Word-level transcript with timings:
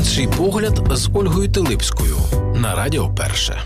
Інший 0.00 0.28
погляд 0.28 0.80
з 0.90 1.08
Ольгою 1.14 1.52
Тилипською 1.52 2.16
на 2.54 2.74
Радіо 2.74 3.14
Перше. 3.14 3.60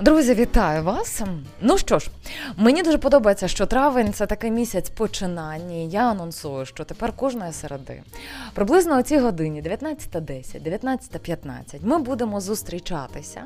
Друзі, 0.00 0.34
вітаю 0.34 0.84
вас! 0.84 1.22
Ну 1.60 1.78
що 1.78 1.98
ж, 1.98 2.10
мені 2.56 2.82
дуже 2.82 2.98
подобається, 2.98 3.48
що 3.48 3.66
травень 3.66 4.12
це 4.12 4.26
такий 4.26 4.50
місяць 4.50 4.90
починань. 4.90 5.72
Я 5.90 6.10
анонсую, 6.10 6.66
що 6.66 6.84
тепер 6.84 7.12
кожної 7.12 7.52
середи, 7.52 8.02
приблизно 8.54 8.98
о 8.98 9.02
цій 9.02 9.18
годині, 9.18 9.62
19.10, 9.62 10.80
19.15, 10.80 11.52
ми 11.82 11.98
будемо 11.98 12.40
зустрічатися 12.40 13.44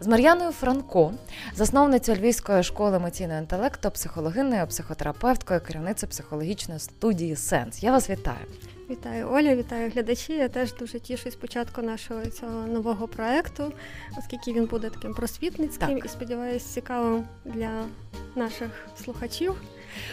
з 0.00 0.06
Мар'яною 0.06 0.52
Франко, 0.52 1.12
засновницею 1.54 2.18
Львівської 2.18 2.62
школи 2.62 2.96
емоційного 2.96 3.40
інтелекту, 3.40 3.90
психологиною, 3.90 4.66
психотерапевткою, 4.66 5.60
керівницею 5.60 6.10
психологічної 6.10 6.80
студії 6.80 7.36
Сенс. 7.36 7.82
Я 7.82 7.92
вас 7.92 8.10
вітаю. 8.10 8.46
Вітаю 8.90 9.30
Оля, 9.30 9.56
вітаю 9.56 9.90
глядачі. 9.90 10.32
Я 10.32 10.48
теж 10.48 10.74
дуже 10.74 11.00
тішусь 11.00 11.34
початку 11.34 11.82
нашого 11.82 12.26
цього 12.26 12.66
нового 12.66 13.08
проекту, 13.08 13.72
оскільки 14.18 14.52
він 14.52 14.66
буде 14.66 14.90
таким 14.90 15.14
просвітницьким 15.14 15.88
так. 15.88 16.04
і 16.04 16.08
сподіваюся, 16.08 16.74
цікавим 16.74 17.24
для 17.44 17.84
наших 18.36 18.70
слухачів. 19.04 19.54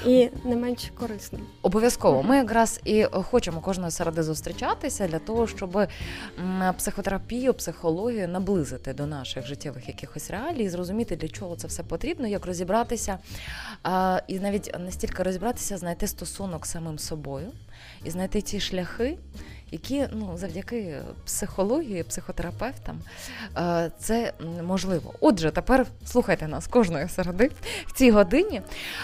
І 0.05 0.29
не 0.45 0.55
менш 0.55 0.91
корисним. 0.99 1.41
Обов'язково. 1.61 2.23
Ми 2.23 2.37
якраз 2.37 2.81
і 2.85 3.03
хочемо 3.03 3.61
кожної 3.61 3.91
середи 3.91 4.23
зустрічатися 4.23 5.07
для 5.07 5.19
того, 5.19 5.47
щоб 5.47 5.87
психотерапію, 6.77 7.53
психологію 7.53 8.27
наблизити 8.27 8.93
до 8.93 9.05
наших 9.05 9.47
життєвих 9.47 9.87
якихось 9.87 10.31
реалій, 10.31 10.69
зрозуміти, 10.69 11.15
для 11.15 11.27
чого 11.27 11.55
це 11.55 11.67
все 11.67 11.83
потрібно, 11.83 12.27
як 12.27 12.45
розібратися, 12.45 13.17
і 14.27 14.39
навіть 14.39 14.75
настільки 14.79 15.23
розібратися, 15.23 15.77
знайти 15.77 16.07
стосунок 16.07 16.65
самим 16.65 16.99
собою 16.99 17.51
і 18.05 18.09
знайти 18.09 18.41
ці 18.41 18.59
шляхи, 18.59 19.17
які 19.71 20.07
ну 20.13 20.37
завдяки 20.37 20.97
психології, 21.25 22.03
психотерапевтам 22.03 22.99
е, 23.57 23.91
це 23.99 24.33
можливо. 24.63 25.13
Отже, 25.19 25.51
тепер 25.51 25.87
слухайте 26.05 26.47
нас 26.47 26.67
кожної 26.67 27.09
середи 27.09 27.51
в 27.87 27.93
цій 27.93 28.11
годині. 28.11 28.61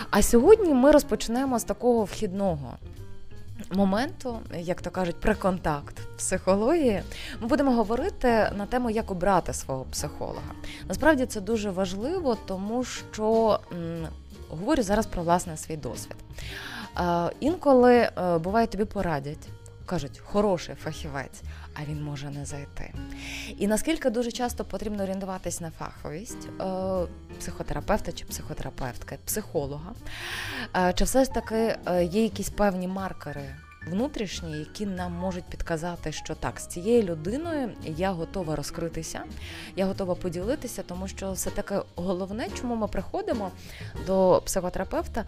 А 0.09 0.21
сьогодні 0.21 0.73
ми 0.73 0.91
розпочнемо 0.91 1.59
з 1.59 1.63
такого 1.63 2.03
вхідного. 2.03 2.77
Моменту, 3.71 4.39
як 4.59 4.81
то 4.81 4.89
кажуть, 4.89 5.19
преконтакт 5.19 5.95
психології, 6.17 7.03
ми 7.41 7.47
будемо 7.47 7.71
говорити 7.71 8.27
на 8.58 8.65
тему, 8.69 8.89
як 8.89 9.11
обрати 9.11 9.53
свого 9.53 9.86
психолога. 9.91 10.52
Насправді 10.88 11.25
це 11.25 11.41
дуже 11.41 11.71
важливо, 11.71 12.38
тому 12.45 12.83
що 12.83 13.59
м, 13.73 14.08
говорю 14.49 14.83
зараз 14.83 15.05
про 15.05 15.23
власне 15.23 15.58
свій 15.58 15.77
досвід. 15.77 16.15
Е, 16.97 17.30
інколи 17.39 17.95
е, 17.95 18.38
буває 18.38 18.67
тобі 18.67 18.86
порадять. 18.86 19.50
Кажуть, 19.86 20.22
хороший 20.25 20.75
фахівець, 20.75 21.42
а 21.73 21.80
він 21.89 22.03
може 22.03 22.30
не 22.30 22.45
зайти. 22.45 22.94
І 23.58 23.67
наскільки 23.67 24.09
дуже 24.09 24.31
часто 24.31 24.66
потрібно 24.66 25.03
орієнтуватись 25.03 25.61
на 25.61 25.72
фаховість 25.72 26.48
е, 26.61 26.64
психотерапевта 27.39 28.11
чи 28.11 28.25
психотерапевтки, 28.25 29.17
психолога, 29.25 29.94
чи 30.95 31.03
все 31.03 31.23
ж 31.23 31.33
таки 31.33 31.75
є 32.02 32.23
якісь 32.23 32.50
певні 32.50 32.88
маркери 32.88 33.55
внутрішні, 33.87 34.59
які 34.59 34.85
нам 34.85 35.13
можуть 35.13 35.43
підказати, 35.43 36.11
що 36.11 36.35
так, 36.35 36.59
з 36.59 36.67
цією 36.67 37.03
людиною 37.03 37.71
я 37.85 38.11
готова 38.11 38.55
розкритися, 38.55 39.23
я 39.75 39.85
готова 39.85 40.15
поділитися, 40.15 40.83
тому 40.83 41.07
що 41.07 41.31
все 41.31 41.49
таке 41.49 41.81
головне, 41.95 42.47
чому 42.61 42.75
ми 42.75 42.87
приходимо 42.87 43.52
до 44.07 44.41
психотерапевта, 44.45 45.25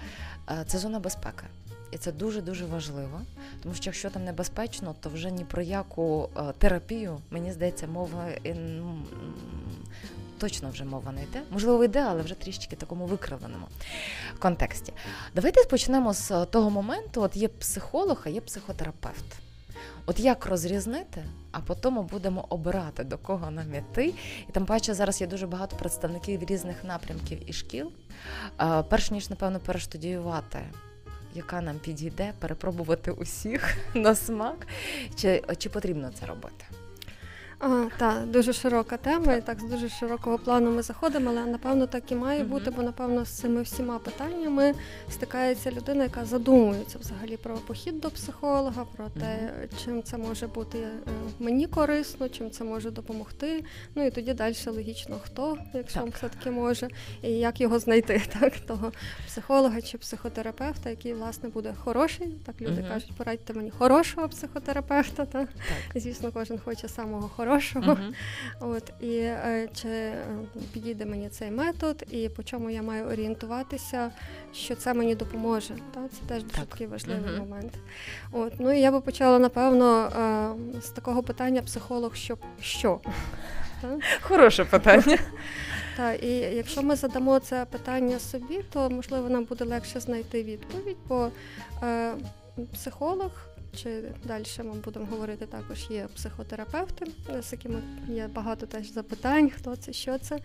це 0.68 0.78
зона 0.78 1.00
безпеки. 1.00 1.46
І 1.92 1.98
це 1.98 2.12
дуже-дуже 2.12 2.66
важливо, 2.66 3.22
тому 3.64 3.76
що 3.76 3.90
якщо 3.90 4.10
там 4.10 4.24
небезпечно, 4.24 4.96
то 5.00 5.10
вже 5.10 5.32
ні 5.32 5.46
про 5.46 5.62
яку 5.62 6.30
е, 6.38 6.42
терапію, 6.58 7.20
мені 7.32 7.52
здається, 7.52 7.88
мова 7.88 8.26
точно 10.44 10.70
вже 10.70 10.86
мова 10.86 11.12
не 11.12 11.24
йде. 11.24 11.42
Можливо, 11.52 11.84
йде, 11.84 12.00
але 12.02 12.22
вже 12.22 12.36
трішки 12.36 12.76
такому 12.76 13.06
викривленому 13.06 13.68
контексті. 14.40 14.94
Давайте 15.36 15.64
почнемо 15.64 16.14
з 16.14 16.46
того 16.46 16.70
моменту: 16.70 17.22
от 17.22 17.36
є 17.36 17.48
психолог, 17.48 18.22
а 18.26 18.30
є 18.30 18.42
психотерапевт. 18.42 19.26
От 20.06 20.20
як 20.20 20.46
розрізнити, 20.46 21.24
а 21.52 21.60
потім 21.60 22.06
будемо 22.06 22.46
обирати, 22.50 23.04
до 23.04 23.18
кого 23.18 23.52
нам 23.52 23.76
іти. 23.76 24.14
І 24.50 24.52
там 24.52 24.66
паче 24.66 24.94
зараз 24.94 25.22
є 25.22 25.28
дуже 25.28 25.48
багато 25.48 25.76
представників 25.76 26.44
різних 26.44 26.84
напрямків 26.84 27.50
і 27.50 27.54
шкіл. 27.54 27.92
Перш 28.90 29.12
ніж, 29.12 29.30
напевно, 29.30 29.60
перештудіювати 29.60 30.60
яка 31.36 31.62
нам 31.62 31.80
підійде, 31.80 32.34
перепробувати 32.40 33.12
усіх 33.12 33.78
на 33.94 34.16
смак, 34.16 34.68
чи, 35.16 35.44
чи 35.58 35.70
потрібно 35.70 36.12
це 36.20 36.26
робити? 36.26 36.66
А, 37.66 37.86
Так, 37.98 38.26
дуже 38.26 38.54
широка 38.54 38.98
тема, 38.98 39.34
і 39.34 39.42
так 39.42 39.60
з 39.60 39.64
дуже 39.64 39.90
широкого 39.90 40.38
плану 40.38 40.72
ми 40.72 40.82
заходимо, 40.82 41.30
але 41.30 41.46
напевно 41.46 41.88
так 41.88 42.12
і 42.12 42.16
має 42.16 42.44
бути, 42.44 42.72
бо 42.72 42.84
напевно 42.84 43.26
з 43.26 43.30
цими 43.30 43.62
всіма 43.62 44.00
питаннями 44.00 44.74
стикається 45.10 45.72
людина, 45.72 46.04
яка 46.04 46.26
задумується 46.26 46.98
взагалі 47.00 47.38
про 47.38 47.56
похід 47.56 48.00
до 48.00 48.10
психолога, 48.10 48.86
про 48.96 49.10
те, 49.10 49.54
чим 49.84 50.04
це 50.04 50.18
може 50.18 50.48
бути 50.48 50.78
е, 50.78 50.98
мені 51.40 51.68
корисно, 51.68 52.30
чим 52.30 52.52
це 52.52 52.64
може 52.64 52.92
допомогти. 52.92 53.64
Ну 53.96 54.06
і 54.06 54.12
тоді 54.12 54.34
далі 54.34 54.56
логічно 54.68 55.20
хто, 55.24 55.58
якщо 55.74 56.00
так. 56.00 56.16
все-таки 56.16 56.52
може, 56.52 56.88
і 57.22 57.30
як 57.30 57.62
його 57.62 57.80
знайти, 57.80 58.22
так 58.40 58.60
того 58.60 58.92
психолога 59.28 59.82
чи 59.82 59.98
психотерапевта, 59.98 60.90
який 60.90 61.14
власне 61.14 61.50
буде 61.50 61.74
хороший. 61.84 62.28
Так 62.46 62.62
люди 62.62 62.86
кажуть, 62.90 63.12
порадьте 63.18 63.54
мені 63.54 63.72
хорошого 63.72 64.30
психотерапевта. 64.30 65.26
Так? 65.26 65.50
так. 65.50 66.02
Звісно, 66.02 66.32
кожен 66.34 66.60
хоче 66.60 66.88
самого 66.88 67.30
хорошого 67.30 67.53
хорошого. 67.54 67.94
Uh-huh. 67.94 68.14
От 68.60 68.92
і 69.02 69.18
е, 69.18 69.70
чи 69.74 69.88
е, 69.88 70.26
підійде 70.74 71.06
мені 71.06 71.30
цей 71.30 71.52
метод, 71.52 72.06
і 72.12 72.30
по 72.30 72.44
чому 72.44 72.70
я 72.70 72.82
маю 72.82 73.06
орієнтуватися, 73.06 74.12
що 74.54 74.76
це 74.76 74.94
мені 74.94 75.16
допоможе. 75.16 75.74
Та? 75.94 76.08
Це 76.08 76.18
теж 76.28 76.44
дуже 76.44 76.66
такий 76.66 76.88
важливий 76.88 77.32
uh-huh. 77.32 77.40
момент. 77.40 77.74
От 78.32 78.54
ну 78.60 78.72
і 78.72 78.80
я 78.80 78.92
би 78.92 79.02
почала 79.02 79.40
напевно 79.40 80.10
е, 80.76 80.82
з 80.82 80.90
такого 80.90 81.24
питання 81.24 81.62
психолог, 81.62 82.16
що 82.16 82.38
що. 82.62 83.00
Хороше 84.22 84.66
питання. 84.66 85.18
Так, 85.98 86.24
і 86.24 86.28
якщо 86.30 86.82
ми 86.82 86.96
задамо 86.96 87.40
це 87.40 87.66
питання 87.66 88.20
собі, 88.20 88.62
то 88.74 88.90
можливо 88.90 89.30
нам 89.30 89.44
буде 89.44 89.66
легше 89.66 90.00
знайти 90.00 90.44
відповідь, 90.44 90.98
бо 91.08 91.30
е, 91.84 92.14
психолог 92.74 93.32
чи 93.76 94.04
далі 94.24 94.44
ми 94.58 94.74
будемо 94.74 95.06
говорити, 95.06 95.46
також 95.46 95.88
є 95.90 96.08
психотерапевти, 96.16 97.06
з 97.42 97.52
якими 97.52 97.82
є 98.10 98.30
багато 98.34 98.66
теж 98.66 98.92
запитань, 98.92 99.50
хто 99.50 99.76
це, 99.76 99.94
що 99.94 100.18
це. 100.18 100.40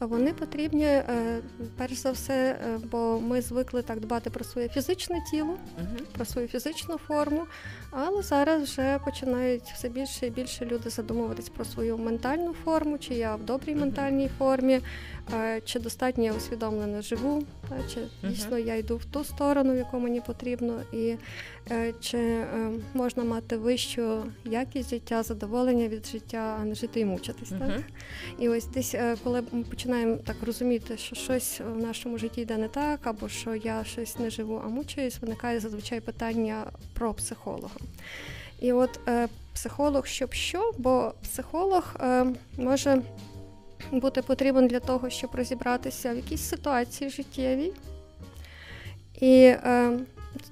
Вони 0.00 0.32
потрібні 0.32 0.84
е, 0.84 1.40
перш 1.76 1.94
за 1.94 2.10
все, 2.10 2.34
е, 2.34 2.78
бо 2.90 3.20
ми 3.20 3.40
звикли 3.42 3.82
так 3.82 4.00
дбати 4.00 4.30
про 4.30 4.44
своє 4.44 4.68
фізичне 4.68 5.24
тіло, 5.30 5.58
про 6.12 6.24
свою 6.24 6.48
фізичну 6.48 6.98
форму. 6.98 7.46
Але 7.90 8.22
зараз 8.22 8.62
вже 8.62 8.98
починають 9.04 9.62
все 9.62 9.88
більше 9.88 10.26
і 10.26 10.30
більше 10.30 10.66
люди 10.66 10.90
задумуватись 10.90 11.48
про 11.48 11.64
свою 11.64 11.98
ментальну 11.98 12.54
форму, 12.64 12.98
чи 12.98 13.14
я 13.14 13.36
в 13.36 13.44
добрій 13.44 13.74
ментальній 13.74 14.30
формі, 14.38 14.80
е, 15.34 15.60
чи 15.64 15.78
достатньо 15.78 16.24
я 16.24 16.32
усвідомлено 16.32 17.02
живу, 17.02 17.42
чи 17.94 18.28
дійсно 18.28 18.58
я 18.58 18.76
йду 18.76 18.96
в 18.96 19.04
ту 19.04 19.24
сторону, 19.24 19.72
в 19.72 19.76
яку 19.76 19.98
мені 19.98 20.20
потрібно, 20.20 20.82
і 20.92 21.16
чи 22.00 22.44
можна 22.94 23.24
мати 23.24 23.56
вищу 23.56 24.22
якість 24.44 24.90
життя, 24.90 25.22
задоволення 25.22 25.88
від 25.88 26.06
життя, 26.06 26.58
а 26.60 26.64
не 26.64 26.74
жити 26.74 27.00
і 27.00 27.04
мучитись. 27.04 27.52
Uh-huh. 27.52 27.58
Так? 27.58 27.82
І 28.38 28.48
ось 28.48 28.66
десь, 28.66 28.94
е, 28.94 29.16
коли 29.24 29.42
ми 29.52 29.62
починаємо 29.62 30.16
так 30.16 30.36
розуміти, 30.46 30.96
що 30.96 31.16
щось 31.16 31.60
в 31.60 31.76
нашому 31.76 32.18
житті 32.18 32.40
йде 32.40 32.56
не 32.56 32.68
так, 32.68 33.06
або 33.06 33.28
що 33.28 33.54
я 33.54 33.84
щось 33.84 34.18
не 34.18 34.30
живу, 34.30 34.62
а 34.64 34.68
мучуюсь, 34.68 35.20
виникає 35.20 35.60
зазвичай 35.60 36.00
питання 36.00 36.66
про 36.94 37.14
психолога. 37.14 37.76
І 38.60 38.72
от 38.72 39.00
е, 39.08 39.28
психолог, 39.54 40.06
щоб 40.06 40.32
що, 40.32 40.72
бо 40.78 41.14
психолог 41.22 41.96
е, 42.00 42.26
може 42.56 43.02
бути 43.92 44.22
потрібен 44.22 44.66
для 44.66 44.80
того, 44.80 45.10
щоб 45.10 45.34
розібратися 45.34 46.12
в 46.12 46.16
якійсь 46.16 46.48
ситуації 46.48 47.10
життєвій. 47.10 47.72
І 49.20 49.36
е, 49.42 49.98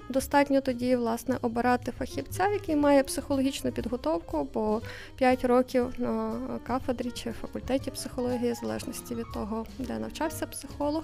Достатньо 0.09 0.61
тоді 0.61 0.95
власне 0.95 1.37
обирати 1.41 1.91
фахівця, 1.91 2.47
який 2.47 2.75
має 2.75 3.03
психологічну 3.03 3.71
підготовку, 3.71 4.47
бо 4.53 4.81
5 5.15 5.45
років 5.45 5.93
на 5.97 6.33
кафедрі 6.67 7.11
чи 7.11 7.31
факультеті 7.31 7.91
психології, 7.91 8.51
в 8.51 8.55
залежності 8.55 9.15
від 9.15 9.25
того, 9.33 9.65
де 9.79 9.99
навчався 9.99 10.47
психолог. 10.47 11.03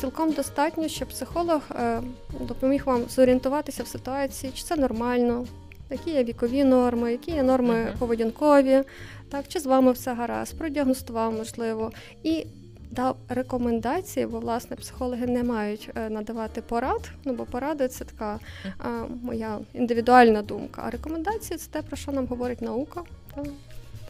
Цілком 0.00 0.32
достатньо, 0.32 0.88
щоб 0.88 1.08
психолог 1.08 1.60
е, 1.70 2.00
допоміг 2.40 2.82
вам 2.86 3.04
зорієнтуватися 3.08 3.82
в 3.82 3.86
ситуації, 3.86 4.52
чи 4.52 4.62
це 4.62 4.76
нормально, 4.76 5.46
які 5.90 6.10
є 6.10 6.24
вікові 6.24 6.64
норми, 6.64 7.12
які 7.12 7.30
є 7.30 7.42
норми 7.42 7.94
поведінкові, 7.98 8.82
так, 9.30 9.48
чи 9.48 9.60
з 9.60 9.66
вами 9.66 9.92
все 9.92 10.14
гаразд, 10.14 10.58
продіагностував 10.58 11.32
можливо. 11.32 11.92
І 12.22 12.46
дав 12.92 13.16
рекомендації, 13.28 14.26
бо 14.26 14.40
власне 14.40 14.76
психологи 14.76 15.26
не 15.26 15.42
мають 15.42 15.90
е, 15.94 16.10
надавати 16.10 16.62
порад. 16.62 17.10
Ну 17.24 17.32
бо 17.32 17.44
поради 17.44 17.88
це 17.88 18.04
така 18.04 18.38
а, 18.78 18.88
моя 19.22 19.58
індивідуальна 19.74 20.42
думка. 20.42 20.82
А 20.86 20.90
рекомендації 20.90 21.58
це 21.58 21.70
те, 21.70 21.82
про 21.82 21.96
що 21.96 22.12
нам 22.12 22.26
говорить 22.26 22.62
наука. 22.62 23.02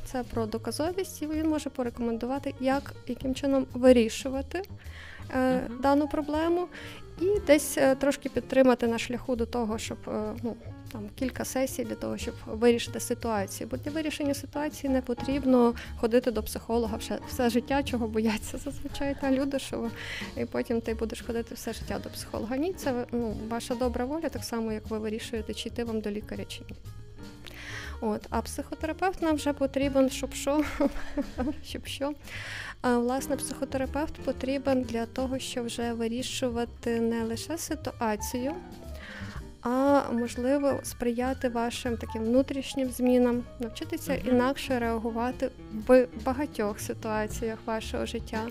Це 0.05 0.23
про 0.23 0.47
доказовість, 0.47 1.23
і 1.23 1.27
він 1.27 1.49
може 1.49 1.71
порекомендувати, 1.71 2.55
як 2.61 2.95
яким 3.07 3.35
чином 3.35 3.67
вирішувати 3.75 4.63
е, 5.35 5.61
дану 5.83 6.09
проблему, 6.09 6.69
і 7.21 7.41
десь 7.47 7.79
е, 7.79 7.95
трошки 7.95 8.29
підтримати 8.29 8.87
на 8.87 8.99
шляху 8.99 9.37
до 9.37 9.47
того, 9.47 9.79
щоб 9.79 9.99
е, 10.09 10.35
ну 10.43 10.57
там 10.93 11.09
кілька 11.15 11.45
сесій 11.45 11.85
для 11.85 11.95
того, 11.95 12.19
щоб 12.19 12.35
вирішити 12.47 13.01
ситуацію. 13.01 13.69
Бо 13.71 13.77
для 13.77 13.91
вирішення 13.91 14.35
ситуації 14.35 14.93
не 14.93 15.03
потрібно 15.03 15.75
ходити 15.97 16.31
до 16.31 16.43
психолога 16.43 16.97
все, 16.97 17.19
все 17.29 17.51
життя, 17.51 17.83
чого 17.83 18.09
бояться 18.09 18.59
зазвичай 18.59 19.17
та 19.21 19.33
люди, 19.33 19.59
що 19.59 19.91
і 20.37 20.45
потім 20.45 20.81
ти 20.81 20.95
будеш 20.95 21.23
ходити 21.23 21.55
все 21.55 21.73
життя 21.73 21.99
до 21.99 22.11
психолога. 22.11 22.57
Ні, 22.57 22.73
це 22.73 23.07
ну, 23.13 23.37
ваша 23.49 23.75
добра 23.75 24.05
воля, 24.05 24.29
так 24.29 24.45
само 24.45 24.73
як 24.73 24.91
ви 24.91 24.99
вирішуєте, 24.99 25.55
чи 25.55 25.69
йти 25.69 25.85
вам 25.85 26.01
до 26.01 26.11
лікаря 26.11 26.45
чи 26.45 26.61
ні. 26.71 26.77
От, 28.05 28.27
а 28.31 28.43
психотерапевт 28.43 29.23
нам 29.23 29.37
вже 29.37 29.53
потрібен, 29.53 30.11
щоб 30.11 30.35
що? 30.35 30.65
щоб 31.65 31.87
що? 31.87 32.13
А, 32.81 32.99
власне, 32.99 33.37
психотерапевт 33.37 34.15
потрібен 34.15 34.83
для 34.83 35.07
того, 35.07 35.39
щоб 35.39 35.67
вже 35.67 35.93
вирішувати 35.93 37.01
не 37.01 37.25
лише 37.25 37.59
ситуацію, 37.59 38.55
а 39.63 40.03
можливо 40.13 40.81
сприяти 40.83 41.49
вашим 41.49 41.97
таким 41.97 42.25
внутрішнім 42.25 42.91
змінам, 42.91 43.43
навчитися 43.61 44.13
Мгм. 44.13 44.29
інакше 44.29 44.79
реагувати 44.79 45.51
в 45.87 46.07
багатьох 46.25 46.81
ситуаціях 46.81 47.59
вашого 47.67 48.07
життя, 48.07 48.47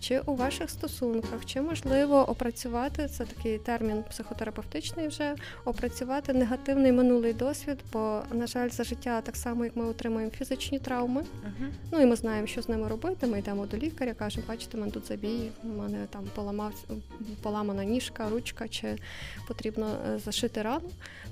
чи 0.00 0.20
у 0.20 0.34
ваших 0.34 0.70
стосунках, 0.70 1.44
чи 1.44 1.60
можливо 1.60 2.30
опрацювати 2.30 3.08
це 3.08 3.24
такий 3.24 3.58
термін 3.58 4.04
психотерапевтичний 4.10 5.08
вже 5.08 5.34
опрацювати 5.64 6.32
негативний 6.32 6.92
минулий 6.92 7.32
досвід, 7.32 7.78
бо 7.92 8.22
на 8.32 8.46
жаль, 8.46 8.68
за 8.68 8.84
життя 8.84 9.20
так 9.20 9.36
само 9.36 9.64
як 9.64 9.76
ми 9.76 9.84
отримуємо 9.84 10.30
фізичні 10.30 10.78
травми. 10.78 11.24
Мгм. 11.42 11.72
Ну 11.92 12.00
і 12.00 12.06
ми 12.06 12.16
знаємо, 12.16 12.46
що 12.46 12.62
з 12.62 12.68
ними 12.68 12.88
робити. 12.88 13.26
Ми 13.26 13.38
йдемо 13.38 13.66
до 13.66 13.76
лікаря, 13.76 14.14
кажемо, 14.14 14.46
бачите, 14.48 14.78
мене 14.78 14.92
тут 14.92 15.06
забій, 15.06 15.50
у 15.64 15.68
мене 15.68 16.06
там 16.10 16.24
поламав 16.34 16.72
поламана 17.42 17.84
ніжка, 17.84 18.28
ручка, 18.30 18.68
чи 18.68 18.96
потрібно 19.48 19.96
е, 20.14 20.18
зашити 20.54 20.62
рану. 20.62 20.90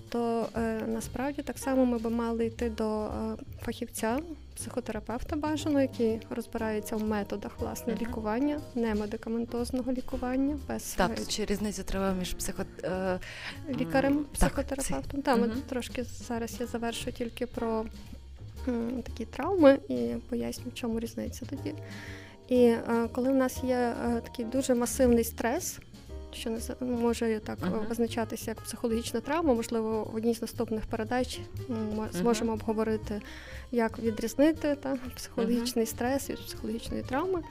То 0.09 0.49
е, 0.57 0.83
насправді 0.87 1.43
так 1.43 1.59
само 1.59 1.85
ми 1.85 1.99
би 1.99 2.11
мали 2.11 2.47
йти 2.47 2.71
до 2.71 3.05
е, 3.05 3.11
фахівця, 3.65 4.19
психотерапевта 4.57 5.37
бажано, 5.37 5.81
який 5.81 6.21
розбирається 6.31 6.97
в 6.97 7.05
методах 7.05 7.53
власне 7.61 7.93
Мгм. 7.95 8.03
лікування, 8.03 8.61
не 8.75 8.95
медикаментозного 8.95 9.93
лікування, 9.93 10.59
без 10.69 10.83
Так, 10.95 11.15
тут 11.15 11.31
ще 11.31 11.45
різниця 11.45 11.83
треба 11.83 12.13
між 12.13 12.35
психо... 12.35 12.63
е, 12.85 13.19
лікарем, 13.79 14.13
М, 14.13 14.25
так, 14.25 14.33
психотерапевтом. 14.33 15.23
Та, 15.23 15.37
ми 15.37 15.49
трошки 15.69 16.05
зараз 16.05 16.57
я 16.61 16.67
завершую 16.67 17.13
тільки 17.13 17.47
про 17.47 17.85
такі 19.05 19.25
травми 19.25 19.79
і 19.89 20.15
поясню, 20.29 20.65
в 20.71 20.75
чому 20.75 21.01
різниця 21.01 21.47
тоді. 21.47 21.75
І 22.49 22.75
коли 23.13 23.31
в 23.31 23.35
нас 23.35 23.65
є 23.65 23.95
такий 24.25 24.45
дуже 24.45 24.75
масивний 24.75 25.25
стрес, 25.25 25.79
що 26.35 26.51
наз- 26.51 26.85
може 27.01 27.41
так 27.41 27.59
Мгм. 27.63 27.87
визначатися 27.89 28.51
як 28.51 28.61
психологічна 28.61 29.21
травма, 29.21 29.55
можливо, 29.55 30.05
в 30.13 30.17
одній 30.17 30.35
з 30.35 30.43
наступних 30.43 30.87
передач 30.87 31.41
ми 31.69 32.09
зможемо 32.13 32.53
обговорити, 32.53 33.21
як 33.73 33.99
відрізнити 33.99 34.77
та, 34.83 34.99
психологічний 35.17 35.87
стрес 35.87 36.31
від 36.31 36.39
психологічної 36.47 37.03
травми. 37.03 37.43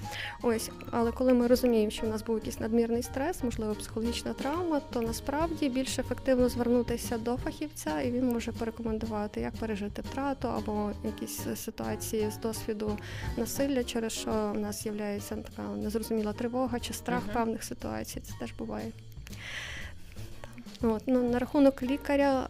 Ось, 0.41 0.69
але 0.91 1.11
коли 1.11 1.33
ми 1.33 1.47
розуміємо, 1.47 1.91
що 1.91 2.05
в 2.07 2.09
нас 2.09 2.23
був 2.23 2.35
якийсь 2.35 2.59
надмірний 2.59 3.03
стрес, 3.03 3.43
можливо, 3.43 3.75
психологічна 3.75 4.33
травма, 4.33 4.81
то 4.93 5.01
насправді 5.01 5.69
більш 5.69 5.99
ефективно 5.99 6.49
звернутися 6.49 7.17
до 7.17 7.37
фахівця, 7.37 8.01
і 8.01 8.11
він 8.11 8.27
може 8.27 8.51
порекомендувати, 8.51 9.41
як 9.41 9.53
пережити 9.55 10.01
втрату 10.01 10.47
або 10.47 10.91
якісь 11.05 11.39
ситуації 11.55 12.31
з 12.31 12.37
досвіду 12.37 12.97
насилля, 13.37 13.83
через 13.83 14.11
що 14.13 14.51
в 14.55 14.59
нас 14.59 14.83
з'являється 14.83 15.35
така 15.35 15.61
незрозуміла 15.69 16.33
тривога 16.33 16.79
чи 16.79 16.93
страх 16.93 17.23
певних 17.33 17.63
ситуацій. 17.63 18.19
Це 18.19 18.33
теж 18.39 18.53
буває. 18.53 18.70
От, 20.81 21.03
ну, 21.07 21.29
на 21.29 21.39
рахунок 21.39 21.83
лікаря. 21.83 22.47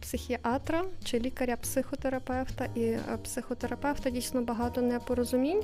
Психіатра 0.00 0.84
чи 1.04 1.18
лікаря-психотерапевта 1.18 2.66
і 2.74 2.82
е, 2.82 3.00
психотерапевта 3.24 4.10
дійсно 4.10 4.42
багато 4.42 4.82
непорозумінь. 4.82 5.62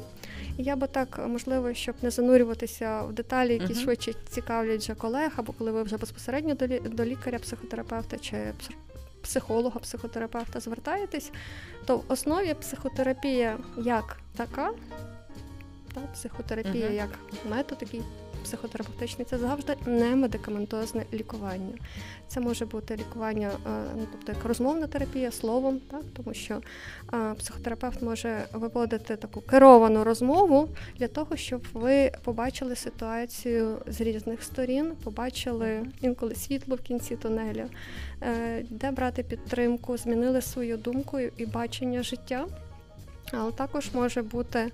І 0.58 0.62
я 0.62 0.76
би 0.76 0.86
так, 0.86 1.20
можливо, 1.28 1.74
щоб 1.74 1.94
не 2.02 2.10
занурюватися 2.10 3.02
в 3.02 3.12
деталі, 3.12 3.52
які 3.52 3.72
Мгм. 3.72 3.82
швидше 3.82 4.12
цікавлять 4.28 4.80
вже 4.80 4.94
колег, 4.94 5.32
або 5.36 5.52
коли 5.52 5.70
ви 5.72 5.82
вже 5.82 5.96
безпосередньо 5.96 6.54
до, 6.54 6.64
лі- 6.66 6.88
до 6.94 7.04
лікаря-психотерапевта 7.04 8.16
чи 8.18 8.52
психолога, 9.22 9.80
психотерапевта 9.80 10.60
звертаєтесь, 10.60 11.30
то 11.86 11.96
в 11.96 12.04
основі 12.08 12.54
психотерапія 12.54 13.58
як 13.78 14.16
така, 14.36 14.70
та, 15.94 16.00
психотерапія 16.00 16.86
Мгм. 16.86 16.94
як 16.96 17.18
метод 17.50 17.78
такий 17.78 18.02
психотерапевтичний, 18.46 19.26
це 19.30 19.38
завжди 19.38 19.76
не 19.86 20.16
медикаментозне 20.16 21.04
лікування. 21.12 21.74
Це 22.28 22.40
може 22.40 22.64
бути 22.64 22.96
лікування, 22.96 23.50
е, 23.66 23.70
ну, 23.96 24.06
тобто 24.12 24.32
як 24.32 24.44
розмовна 24.44 24.86
терапія 24.86 25.32
словом, 25.32 25.80
так, 25.90 26.02
тому 26.16 26.34
що 26.34 26.60
е, 27.14 27.34
психотерапевт 27.38 28.02
може 28.02 28.44
виводити 28.52 29.16
таку 29.16 29.40
керовану 29.40 30.04
розмову 30.04 30.68
для 30.98 31.08
того, 31.08 31.36
щоб 31.36 31.66
ви 31.72 32.12
побачили 32.24 32.76
ситуацію 32.76 33.78
з 33.86 34.00
різних 34.00 34.42
сторін, 34.42 34.92
побачили 35.04 35.86
інколи 36.00 36.34
світло 36.34 36.76
в 36.76 36.80
кінці 36.80 37.16
тунеля, 37.16 37.66
е, 38.22 38.64
де 38.70 38.90
брати 38.90 39.22
підтримку, 39.22 39.96
змінили 39.96 40.42
свою 40.42 40.76
думку 40.76 41.18
і 41.18 41.46
бачення 41.46 42.02
життя. 42.02 42.46
Але 43.32 43.52
також 43.52 43.90
може 43.94 44.22
бути 44.22 44.72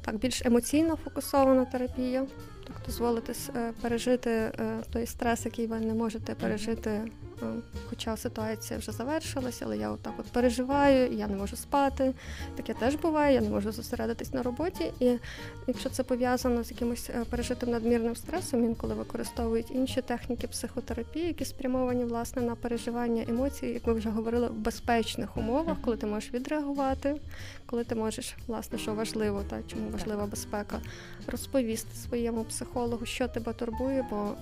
так 0.00 0.16
більш 0.16 0.46
емоційно 0.46 0.96
фокусована 0.96 1.64
терапія, 1.64 2.26
так 2.66 2.76
дозволити 2.86 3.32
е, 3.56 3.72
пережити 3.82 4.30
е, 4.30 4.52
той 4.92 5.06
стрес, 5.06 5.44
який 5.44 5.66
ви 5.66 5.80
не 5.80 5.94
можете 5.94 6.34
пережити. 6.34 7.00
Е, 7.42 7.46
Хоча 7.88 8.16
ситуація 8.16 8.78
вже 8.78 8.92
завершилася, 8.92 9.64
але 9.64 9.78
я 9.78 9.90
отак 9.90 10.14
от 10.18 10.26
переживаю, 10.26 11.12
я 11.12 11.26
не 11.26 11.36
можу 11.36 11.56
спати. 11.56 12.14
Таке 12.56 12.74
теж 12.74 12.94
буває, 12.94 13.34
я 13.34 13.40
не 13.40 13.50
можу 13.50 13.72
зосередитись 13.72 14.32
на 14.32 14.42
роботі. 14.42 14.92
І 15.00 15.18
якщо 15.66 15.90
це 15.90 16.02
пов'язано 16.02 16.64
з 16.64 16.70
якимось 16.70 17.10
е, 17.10 17.24
пережитим 17.30 17.70
надмірним 17.70 18.16
стресом, 18.16 18.64
інколи 18.64 18.94
використовують 18.94 19.70
інші 19.70 20.02
техніки 20.02 20.46
психотерапії, 20.46 21.26
які 21.26 21.44
спрямовані 21.44 22.04
власне 22.04 22.42
на 22.42 22.54
переживання 22.54 23.24
емоцій, 23.28 23.66
як 23.66 23.86
ми 23.86 23.92
вже 23.92 24.08
говорили, 24.10 24.48
в 24.48 24.54
безпечних 24.54 25.36
умовах, 25.36 25.76
коли 25.84 25.96
ти 25.96 26.06
можеш 26.06 26.34
відреагувати, 26.34 27.20
коли 27.66 27.84
ти 27.84 27.94
можеш, 27.94 28.34
власне, 28.46 28.78
що 28.78 28.94
важливо, 28.94 29.44
та 29.50 29.62
чому 29.66 29.90
важлива 29.90 30.26
безпека, 30.26 30.80
розповісти 31.26 31.96
своєму 31.96 32.44
психологу, 32.44 33.06
що 33.06 33.28
тебе 33.28 33.52
турбує, 33.52 34.06
бо 34.10 34.34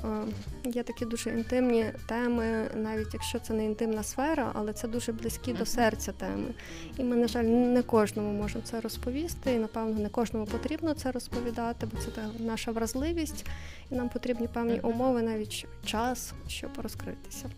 е, 0.65 0.71
є 0.71 0.83
такі 0.83 1.07
дуже 1.07 1.31
інтимні 1.31 1.87
теми, 2.07 2.71
навіть 2.85 3.15
якщо 3.15 3.39
це 3.39 3.55
не 3.55 3.65
інтимна 3.65 4.03
сфера, 4.03 4.51
але 4.55 4.73
це 4.73 4.89
дуже 4.89 5.13
близькі 5.13 5.53
до 5.53 5.67
серця 5.67 6.13
теми. 6.13 6.55
І 6.99 7.05
ми, 7.05 7.17
на 7.17 7.29
жаль, 7.29 7.45
не 7.45 7.83
кожному 7.83 8.33
можемо 8.33 8.65
це 8.65 8.81
розповісти, 8.81 9.53
і 9.53 9.59
напевно 9.59 10.01
не 10.01 10.09
кожному 10.09 10.47
потрібно 10.47 10.95
це 10.95 11.13
розповідати, 11.13 11.87
бо 11.93 12.01
це 12.01 12.11
та 12.11 12.31
наша 12.39 12.73
вразливість, 12.73 13.47
і 13.91 13.95
нам 13.95 14.09
потрібні 14.09 14.49
певні 14.49 14.81
умови, 14.81 15.23
навіть 15.23 15.67
час, 15.85 16.33
щоб 16.49 16.71
розкритися. 16.83 17.51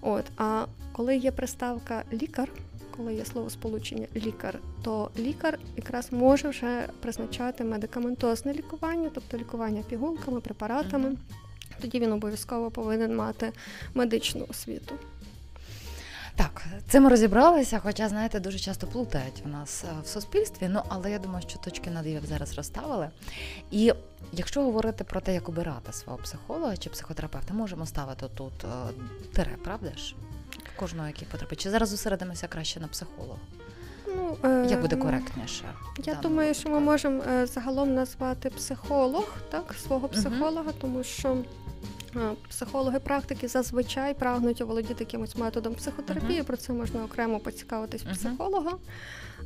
От, 0.00 0.24
а 0.36 0.66
коли 0.92 1.16
є 1.16 1.32
приставка 1.32 2.02
лікар, 2.12 2.48
коли 2.96 3.14
є 3.14 3.24
слово 3.24 3.50
сполучення 3.50 4.06
лікар, 4.16 4.58
то 4.82 5.10
лікар 5.18 5.58
якраз 5.76 6.12
може 6.12 6.48
вже 6.48 6.88
призначати 7.00 7.64
медикаментозне 7.64 8.52
лікування, 8.52 9.10
тобто 9.14 9.36
лікування 9.36 9.82
пігулками, 9.88 10.40
препаратами. 10.40 11.08
Мгм. 11.08 11.18
Тоді 11.80 12.00
він 12.00 12.12
обов'язково 12.12 12.70
повинен 12.70 13.16
мати 13.16 13.52
медичну 13.94 14.46
освіту. 14.48 14.94
Так, 16.38 16.64
цим 16.88 17.02
ми 17.02 17.10
розібралися, 17.10 17.78
хоча, 17.78 18.08
знаєте, 18.08 18.40
дуже 18.40 18.58
часто 18.58 18.86
плутають 18.86 19.42
у 19.44 19.48
нас 19.48 19.84
е, 19.84 19.88
в 20.04 20.06
суспільстві. 20.06 20.68
Ну, 20.70 20.82
але 20.88 21.10
я 21.10 21.18
думаю, 21.18 21.44
що 21.48 21.58
точки 21.58 21.90
над 21.90 22.06
«і» 22.06 22.20
зараз 22.24 22.54
розставили. 22.54 23.10
І 23.70 23.92
якщо 24.32 24.62
говорити 24.62 25.04
про 25.04 25.20
те, 25.20 25.34
як 25.34 25.48
обирати 25.48 25.92
свого 25.92 26.18
психолога 26.18 26.76
чи 26.76 26.90
психотерапевта, 26.90 27.54
можемо 27.54 27.86
ставити 27.86 28.26
тут 28.34 28.64
е, 28.64 28.68
тире, 29.32 29.56
правда 29.64 29.90
ж? 29.96 30.14
Кожного, 30.76 31.08
який 31.08 31.28
потрапить. 31.28 31.60
Чи 31.60 31.70
зараз 31.70 31.88
зосередимося 31.88 32.46
краще 32.46 32.80
на 32.80 32.88
психолога? 32.88 33.38
Ну, 34.16 34.36
Як 34.70 34.80
буде 34.80 34.96
е, 34.96 34.98
коректніше? 34.98 35.64
Я 36.04 36.14
думаю, 36.14 36.54
що 36.54 36.68
ми 36.68 36.80
можемо 36.80 37.22
е, 37.22 37.46
загалом 37.46 37.94
назвати 37.94 38.50
психолог, 38.50 39.36
так, 39.50 39.74
свого 39.82 40.08
психолога, 40.08 40.72
тому 40.80 41.02
що 41.02 41.36
Психологи 42.48 42.98
практики 42.98 43.48
зазвичай 43.48 44.14
прагнуть 44.14 44.60
оволодіти 44.60 44.96
якимось 45.04 45.36
методом 45.36 45.74
психотерапії. 45.74 46.40
Uh-huh. 46.40 46.46
Про 46.46 46.56
це 46.56 46.72
можна 46.72 47.04
окремо 47.04 47.40
поцікавитись 47.40 48.04
uh-huh. 48.04 48.12
психолога. 48.12 48.72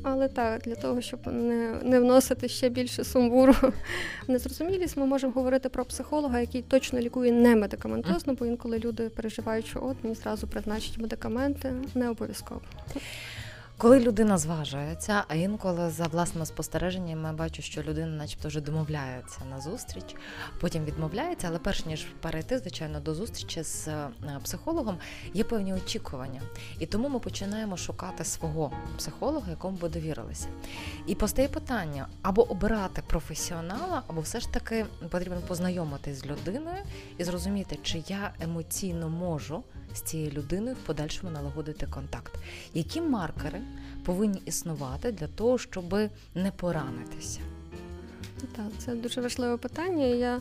Але 0.03 0.27
так, 0.27 0.61
для 0.61 0.75
того, 0.75 1.01
щоб 1.01 1.27
не 1.27 1.75
не 1.83 1.99
вносити 1.99 2.47
ще 2.47 2.69
більше 2.69 3.03
сумбуру 3.03 3.53
в 4.27 4.31
незрозумілість, 4.31 4.97
ми 4.97 5.05
можемо 5.05 5.33
говорити 5.33 5.69
про 5.69 5.85
психолога, 5.85 6.39
який 6.39 6.61
точно 6.61 6.99
лікує 6.99 7.31
не 7.31 7.55
медикаментозно, 7.55 8.33
бо 8.33 8.45
інколи 8.45 8.79
люди 8.79 9.09
переживають, 9.09 9.65
що 9.65 9.79
от 9.83 9.97
мені 10.03 10.15
зразу 10.15 10.47
призначать 10.47 10.97
медикаменти, 10.97 11.73
не 11.95 12.09
обов'язково. 12.09 12.61
Коли 13.77 13.99
людина 13.99 14.37
зважується, 14.37 15.23
а 15.27 15.35
інколи 15.35 15.89
за 15.89 16.07
власними 16.07 16.45
спостереженнями 16.45 17.33
бачу, 17.33 17.61
що 17.61 17.83
людина, 17.83 18.07
начебто, 18.07 18.47
вже 18.47 18.61
домовляється 18.61 19.39
на 19.49 19.61
зустріч, 19.61 20.15
потім 20.59 20.85
відмовляється, 20.85 21.47
але 21.47 21.59
перш 21.59 21.85
ніж 21.85 22.05
перейти, 22.21 22.59
звичайно, 22.59 22.99
до 22.99 23.15
зустрічі 23.15 23.63
з 23.63 23.87
е, 23.87 24.09
психологом, 24.43 24.97
є 25.33 25.43
певні 25.43 25.73
очікування. 25.73 26.41
І 26.79 26.85
тому 26.85 27.09
ми 27.09 27.19
починаємо 27.19 27.77
шукати 27.77 28.23
свого 28.23 28.71
психолога, 28.97 29.49
якому 29.49 29.77
би 29.77 29.89
довірилися. 29.89 30.47
І 31.07 31.15
постає 31.15 31.47
питання: 31.47 32.07
або 32.21 32.51
обирати 32.51 33.03
професіонала, 33.07 34.03
або 34.07 34.21
все 34.21 34.39
ж 34.39 34.51
таки 34.51 34.85
потрібно 35.09 35.41
познайомитись 35.47 36.19
з 36.19 36.25
людиною 36.25 36.83
і 37.17 37.23
зрозуміти, 37.23 37.79
чи 37.83 38.03
я 38.07 38.33
емоційно 38.39 39.09
можу 39.09 39.63
з 39.93 40.01
цією 40.01 40.31
людиною 40.31 40.75
в 40.83 40.85
подальшому 40.87 41.33
налагодити 41.33 41.87
контакт. 41.87 42.33
Які 42.73 43.01
маркери 43.01 43.61
повинні 44.05 44.41
існувати 44.45 45.11
для 45.11 45.27
того, 45.27 45.57
щоб 45.57 45.95
не 46.35 46.51
поранитися? 46.51 47.39
Так, 48.55 48.65
це 48.77 48.95
дуже 48.95 49.21
важливе 49.21 49.57
питання. 49.57 50.05
Я 50.05 50.39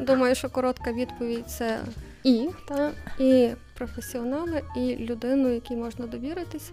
думаю, 0.00 0.34
що 0.34 0.50
коротка 0.50 0.92
відповідь 0.92 1.50
це 1.50 1.80
і 2.24 2.48
та 2.68 2.92
і 3.18 3.50
професіонали, 3.74 4.62
і 4.76 4.96
людину, 4.96 5.48
якій 5.48 5.76
можна 5.76 6.06
довіритись. 6.06 6.70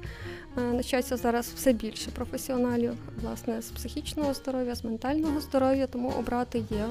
Е, 0.58 0.62
на 0.62 0.82
щастя, 0.84 1.18
зараз 1.18 1.48
все 1.56 1.74
більше 1.74 2.12
професіоналів, 2.12 2.94
власне, 3.22 3.62
з 3.62 3.70
психічного 3.70 4.34
здоров'я, 4.34 4.76
з 4.76 4.84
ментального 4.84 5.42
здоров'я, 5.42 5.88
тому 5.88 6.10
обрати 6.10 6.64
є 6.70 6.86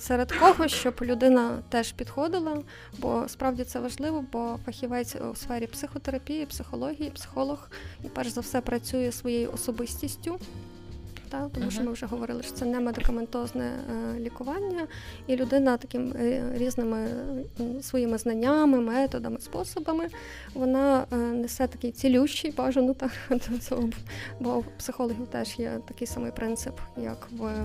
серед 0.00 0.32
кого, 0.32 0.68
щоб 0.68 0.94
людина 1.02 1.62
теж 1.68 1.92
підходила, 1.92 2.62
бо 2.98 3.24
справді 3.28 3.64
це 3.64 3.80
важливо, 3.80 4.24
бо 4.32 4.58
фахівець 4.64 5.16
у 5.32 5.34
сфері 5.34 5.66
психотерапії, 5.66 6.46
психології, 6.46 7.10
психолог 7.10 7.70
і 8.04 8.08
перш 8.08 8.28
за 8.28 8.40
все 8.40 8.60
працює 8.60 9.12
своєю 9.12 9.52
особистістю. 9.52 10.38
Та, 11.28 11.48
тому 11.48 11.66
uh-huh. 11.66 11.70
що 11.70 11.82
ми 11.82 11.92
вже 11.92 12.06
говорили, 12.06 12.42
що 12.42 12.52
це 12.52 12.64
не 12.64 12.80
медикаментозне 12.80 13.64
е, 13.64 14.20
лікування, 14.20 14.86
і 15.26 15.36
людина 15.36 15.76
такими 15.76 16.12
е, 16.16 16.52
різними 16.54 17.08
е, 17.60 17.82
своїми 17.82 18.18
знаннями, 18.18 18.80
методами, 18.80 19.40
способами 19.40 20.08
вона 20.54 21.06
е, 21.12 21.16
несе 21.16 21.66
такий 21.66 21.92
цілющий 21.92 22.50
бажану 22.50 22.94
так, 22.94 23.10
бо 24.40 24.56
у 24.56 24.64
психологів 24.78 25.26
теж 25.26 25.58
є 25.58 25.80
такий 25.88 26.06
самий 26.06 26.32
принцип, 26.32 26.74
як 26.96 27.28
в 27.30 27.64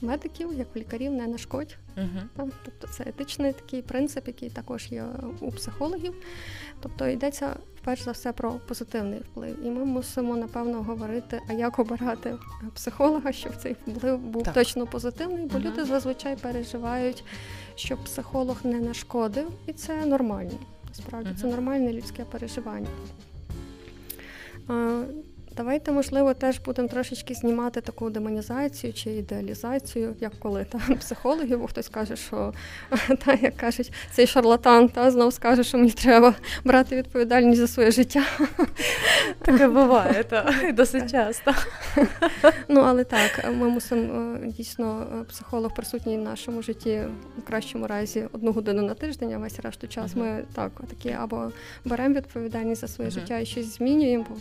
медиків, 0.00 0.52
як 0.52 0.76
лікарів, 0.76 1.12
не 1.12 1.26
нашкодь. 1.26 1.76
Uh-huh. 1.96 2.48
Тобто 2.64 2.86
це 2.86 3.04
етичний 3.06 3.52
такий 3.52 3.82
принцип, 3.82 4.26
який 4.26 4.50
також 4.50 4.92
є 4.92 5.04
у 5.40 5.52
психологів. 5.52 6.14
Тобто 6.80 7.08
йдеться 7.08 7.56
перш 7.84 8.02
за 8.02 8.10
все 8.10 8.32
про 8.32 8.52
позитивний 8.52 9.18
вплив. 9.18 9.66
І 9.66 9.70
ми 9.70 9.84
мусимо 9.84 10.36
напевно 10.36 10.82
говорити, 10.82 11.40
а 11.48 11.52
як 11.52 11.78
обирати 11.78 12.34
психолога, 12.74 13.32
щоб 13.32 13.56
цей 13.56 13.72
вплив 13.72 14.18
був 14.18 14.42
так. 14.42 14.54
точно 14.54 14.86
позитивний, 14.86 15.46
бо 15.46 15.58
uh-huh. 15.58 15.62
люди 15.62 15.84
зазвичай 15.84 16.36
переживають, 16.36 17.24
що 17.74 17.96
психолог 17.96 18.56
не 18.64 18.80
нашкодив, 18.80 19.50
і 19.66 19.72
це 19.72 20.06
нормально. 20.06 20.58
Насправді 20.88 21.30
uh-huh. 21.30 21.40
це 21.40 21.46
нормальне 21.46 21.92
людське 21.92 22.24
переживання. 22.24 22.88
Давайте, 25.60 25.92
можливо, 25.92 26.34
теж 26.34 26.58
будемо 26.58 26.88
трошечки 26.88 27.34
знімати 27.34 27.80
таку 27.80 28.10
демонізацію 28.10 28.92
чи 28.92 29.10
ідеалізацію, 29.10 30.14
як 30.20 30.32
коли 30.38 30.64
та 30.64 30.78
психологів, 30.94 31.66
хтось 31.66 31.88
каже, 31.88 32.16
що 32.16 32.54
та 33.24 33.34
як 33.34 33.56
кажуть, 33.56 33.92
цей 34.10 34.26
шарлатан 34.26 34.88
та 34.88 35.10
знов 35.10 35.32
скаже, 35.32 35.64
що 35.64 35.78
мені 35.78 35.90
треба 35.90 36.34
брати 36.64 36.96
відповідальність 36.96 37.60
за 37.60 37.66
своє 37.66 37.90
життя. 37.90 38.22
Таке 39.44 39.68
буває, 39.68 40.24
та 40.24 40.54
досить 40.74 41.10
часто. 41.10 41.54
Ну 42.68 42.80
але 42.80 43.04
так, 43.04 43.50
ми 43.58 43.68
мусимо 43.68 44.36
е, 44.42 44.46
дійсно 44.46 45.06
е, 45.20 45.24
психолог 45.24 45.74
присутній 45.74 46.18
в 46.18 46.22
нашому 46.22 46.62
житті 46.62 47.02
в 47.38 47.42
кращому 47.42 47.86
разі 47.86 48.28
одну 48.32 48.52
годину 48.52 48.82
на 48.82 48.94
тиждень, 48.94 49.32
а 49.32 49.38
весь 49.38 49.60
решту 49.60 49.88
час 49.88 50.14
ми 50.16 50.44
так 50.54 50.72
такі 50.88 51.10
або 51.10 51.52
беремо 51.84 52.14
відповідальність 52.14 52.80
за 52.80 52.88
своє 52.88 53.10
життя 53.10 53.38
і 53.38 53.46
щось 53.46 53.76
змінюємо. 53.76 54.26
бо 54.30 54.36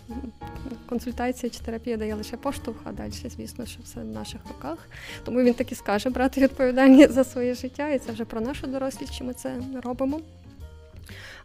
консультація 1.10 1.50
чи 1.50 1.60
терапія 1.60 1.98
дає 1.98 2.16
лише 2.16 2.38
поштовх, 2.38 2.78
а 2.84 2.92
далі, 2.92 3.12
звісно, 3.12 3.66
що 3.66 3.80
все 3.84 4.00
в 4.00 4.06
наших 4.06 4.42
руках. 4.48 4.78
Тому 5.26 5.42
він 5.42 5.54
так 5.54 5.72
і 5.72 5.76
скаже 5.76 6.10
брати 6.10 6.42
відповідальність 6.42 7.12
за 7.12 7.24
своє 7.24 7.54
життя, 7.54 7.90
і 7.90 8.00
це 8.00 8.12
вже 8.12 8.26
про 8.26 8.42
нашу 8.42 8.68
дорослість, 8.68 9.18
чи 9.18 9.24
ми 9.24 9.34
це 9.34 9.56
робимо. 9.84 10.22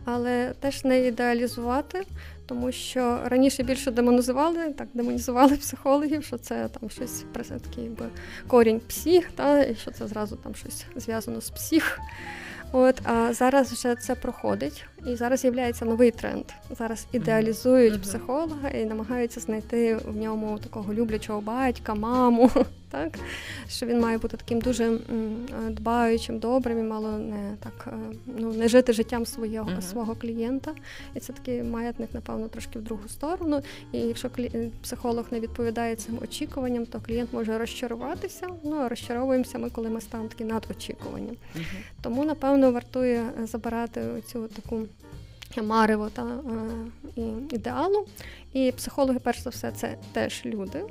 Але 0.05 0.53
теж 0.61 0.85
не 0.85 1.07
ідеалізувати, 1.07 2.03
тому 2.47 2.73
що 2.73 3.21
раніше 3.25 3.63
більше 3.63 3.91
демонізували, 3.91 4.73
так 4.73 4.89
демонізували 4.95 5.57
психологів, 5.57 6.25
що 6.25 6.39
це 6.39 6.69
там 6.69 6.91
щось 6.91 7.25
такий 7.33 7.85
якби 7.85 8.07
корінь 8.49 8.81
псих, 8.81 9.31
та, 9.35 9.63
і 9.63 9.75
що 9.75 9.91
це 9.91 10.07
зразу 10.07 10.37
там 10.37 10.55
щось 10.55 10.85
зв'язано 10.97 11.41
з 11.41 11.51
псих. 11.51 12.01
От 12.73 13.01
а 13.05 13.33
зараз 13.33 13.73
вже 13.73 13.95
це 13.95 14.15
проходить, 14.15 14.85
і 15.07 15.17
зараз 15.17 15.41
з'являється 15.41 15.85
новий 15.85 16.11
тренд. 16.11 16.45
Зараз 16.71 17.07
ідеалізують 17.13 17.95
mm-hmm. 17.95 18.03
психолога 18.03 18.69
і 18.69 18.85
намагаються 18.85 19.41
знайти 19.41 19.97
в 19.97 20.17
ньому 20.17 20.59
такого 20.59 20.95
люблячого 20.95 21.41
батька, 21.41 21.95
маму, 21.95 22.51
так 22.91 23.19
що 23.69 23.87
він 23.87 24.01
має 24.01 24.19
бути 24.19 24.37
таким 24.37 24.61
дуже 24.61 24.99
дбаючим, 25.71 26.39
добрим 26.39 26.79
і 26.79 26.83
мало 26.83 27.19
не 27.19 27.57
так 27.61 27.89
е, 27.93 28.17
ну 28.39 28.53
не 28.53 28.69
жити 28.69 28.93
життям 28.93 29.27
свого 29.27 29.49
mm-hmm. 29.49 29.83
свого 29.83 30.15
клієнта. 30.15 30.75
І 31.15 31.21
це 31.21 31.33
такий 31.33 31.63
маятник, 31.63 32.09
напевно, 32.13 32.49
трошки 32.49 32.79
в 32.79 32.83
другу 32.83 33.09
сторону. 33.09 33.63
І 33.93 33.99
якщо 33.99 34.31
клі... 34.31 34.71
психолог 34.83 35.25
не 35.31 35.41
відповідає 35.41 35.97
цим 35.97 36.19
очікуванням, 36.23 36.87
то 36.87 37.01
клієнт 37.01 37.33
може 37.33 37.59
розчаруватися. 37.59 38.49
Ну 38.65 38.77
а 38.77 38.89
розчаровуємося 38.89 39.59
ми, 39.59 39.71
коли 39.71 39.91
ми 39.91 40.01
станемо 40.01 40.29
такі 40.29 40.45
над 40.45 40.67
очікуванням. 40.71 41.37
Mm-hmm. 41.57 41.63
Тому 42.03 42.25
напевно 42.25 42.73
вартує 42.73 43.31
забирати 43.45 44.01
цю 44.27 44.49
таку 44.49 44.81
марево 45.63 46.11
та 46.11 46.23
е, 46.23 47.23
ідеалу. 47.51 48.07
І 48.53 48.73
психологи, 48.77 49.19
перш 49.19 49.43
за 49.43 49.51
все, 49.51 49.73
це 49.73 49.97
теж 50.13 50.43
люди 50.47 50.85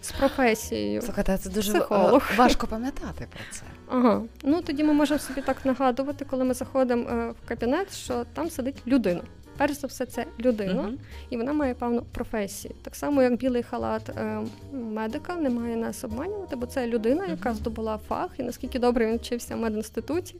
з 0.00 0.12
професією. 0.12 1.02
Слухайте, 1.02 1.38
це 1.38 1.50
дуже 1.50 1.72
психолог. 1.72 2.22
важко 2.36 2.66
пам'ятати 2.66 3.26
про 3.30 3.40
це. 3.52 3.62
Ага. 3.88 4.22
Ну 4.42 4.62
тоді 4.62 4.84
ми 4.84 4.92
можемо 4.92 5.18
собі 5.18 5.40
так 5.40 5.64
нагадувати, 5.64 6.24
коли 6.24 6.44
ми 6.44 6.54
заходимо 6.54 7.08
е, 7.10 7.30
в 7.30 7.48
кабінет, 7.48 7.94
що 7.94 8.24
там 8.34 8.50
сидить 8.50 8.82
людина. 8.86 9.20
Перш 9.60 9.80
за 9.80 9.86
все, 9.86 10.06
це 10.06 10.26
людина, 10.38 10.82
uh-huh. 10.82 10.96
і 11.30 11.36
вона 11.36 11.52
має 11.52 11.74
певну 11.74 12.02
професію. 12.02 12.74
Так 12.82 12.96
само, 12.96 13.22
як 13.22 13.36
білий 13.36 13.62
халат 13.62 14.08
е, 14.08 14.40
медика 14.72 15.36
не 15.36 15.50
має 15.50 15.76
нас 15.76 16.04
обманювати, 16.04 16.56
бо 16.56 16.66
це 16.66 16.86
людина, 16.86 17.26
яка 17.26 17.54
здобула 17.54 17.98
фах, 18.08 18.30
і 18.38 18.42
наскільки 18.42 18.78
добре 18.78 19.06
він 19.06 19.16
вчився 19.16 19.56
в 19.56 19.58
медінституті, 19.58 20.36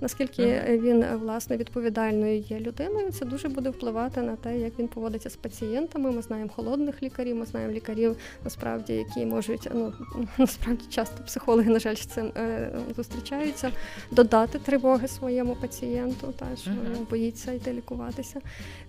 наскільки 0.00 0.42
uh-huh. 0.42 0.80
він 0.80 1.04
власне 1.16 1.56
відповідальною 1.56 2.38
є 2.38 2.60
людиною, 2.60 3.12
це 3.12 3.24
дуже 3.24 3.48
буде 3.48 3.70
впливати 3.70 4.22
на 4.22 4.36
те, 4.36 4.58
як 4.58 4.78
він 4.78 4.88
поводиться 4.88 5.30
з 5.30 5.36
пацієнтами. 5.36 6.10
Ми 6.10 6.22
знаємо 6.22 6.50
холодних 6.56 7.02
лікарів, 7.02 7.36
ми 7.36 7.46
знаємо 7.46 7.72
лікарів, 7.72 8.16
насправді, 8.44 8.92
які 8.92 9.26
можуть 9.26 9.68
ну 9.74 9.92
насправді 10.38 10.84
часто 10.90 11.24
психологи, 11.24 11.70
на 11.70 11.78
жаль, 11.78 11.94
з 11.94 12.06
цим 12.06 12.32
е, 12.36 12.70
зустрічаються, 12.96 13.72
додати 14.10 14.58
тривоги 14.58 15.08
своєму 15.08 15.56
пацієнту, 15.56 16.34
та 16.38 16.56
що 16.56 16.70
боїться 17.10 17.52
йти 17.52 17.72
лікуватися. 17.72 18.40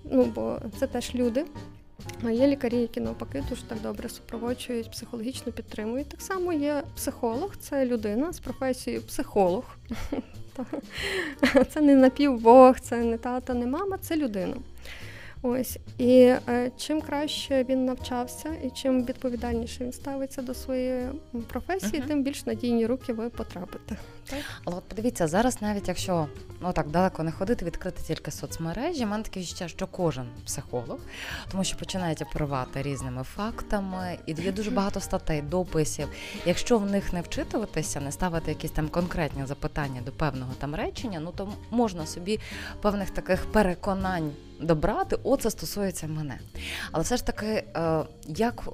Ну 0.04 0.26
бо 0.26 0.60
це 0.80 0.88
теж 0.88 1.16
люди. 1.16 1.46
А 2.24 2.32
є 2.32 2.48
лікарі, 2.48 2.78
які 2.78 3.00
навпаки 3.00 3.44
дуже 3.50 3.64
так 3.64 3.82
добре 3.82 4.10
супроводжують, 4.10 4.92
психологічно 4.92 5.52
підтримують. 5.52 6.10
Так 6.10 6.22
само 6.22 6.54
є 6.54 6.84
психолог, 6.96 7.56
це 7.60 7.86
людина 7.86 8.34
з 8.34 8.40
професією 8.40 9.02
психолог. 9.02 9.64
Це 11.70 11.82
не 11.82 11.96
напівбог, 11.96 12.80
це 12.80 12.98
не 12.98 13.18
тата, 13.18 13.54
не 13.54 13.66
мама, 13.66 13.98
це 13.98 14.16
людина. 14.16 14.56
Ось 15.44 15.78
і 15.98 16.22
е, 16.22 16.72
чим 16.78 17.02
краще 17.02 17.64
він 17.64 17.86
навчався, 17.86 18.50
і 18.64 18.70
чим 18.70 19.06
відповідальніше 19.06 19.84
він 19.84 19.94
ставиться 19.94 20.42
до 20.42 20.54
своєї 20.54 21.10
професії, 21.48 22.00
Мгм. 22.00 22.08
тим 22.08 22.24
більш 22.24 22.46
надійні 22.46 22.86
руки 22.86 23.14
ви 23.14 23.30
потрапите. 23.30 23.98
Але 24.66 24.78
от 24.78 24.84
подивіться, 24.84 25.28
зараз 25.28 25.62
навіть 25.62 25.88
якщо 25.88 26.28
ну 26.62 26.74
так 26.74 26.90
далеко 26.90 27.24
не 27.24 27.32
ходити, 27.32 27.66
відкрити 27.66 28.02
тільки 28.08 28.32
соцмережі, 28.32 29.06
мене 29.06 29.24
таке 29.24 29.40
відчуття, 29.40 29.68
що 29.68 29.88
кожен 29.88 30.26
психолог, 30.46 31.00
тому 31.52 31.64
що 31.64 31.78
починають 31.78 32.22
оперувати 32.22 32.82
різними 32.82 33.24
фактами, 33.24 34.18
і 34.26 34.34
є 34.34 34.52
дуже 34.52 34.72
багато 34.72 35.00
статей, 35.00 35.42
дописів. 35.42 36.08
Якщо 36.46 36.78
в 36.78 36.86
них 36.92 37.14
не 37.14 37.22
вчитуватися, 37.22 38.02
не 38.02 38.12
ставити 38.12 38.52
якісь 38.52 38.72
там 38.72 38.90
конкретні 38.90 39.46
запитання 39.46 40.02
до 40.06 40.12
певного 40.12 40.52
там 40.60 40.76
речення, 40.76 41.20
ну 41.20 41.32
то 41.36 41.54
можна 41.72 42.06
собі 42.06 42.40
певних 42.82 43.10
таких 43.10 43.52
переконань 43.52 44.32
добрати. 44.62 45.18
оце 45.24 45.52
стосується 45.52 46.08
мене. 46.08 46.40
Але 46.92 47.04
все 47.04 47.18
ж 47.18 47.26
таки, 47.26 47.46
е, 47.46 48.04
як 48.28 48.64
е, 48.68 48.74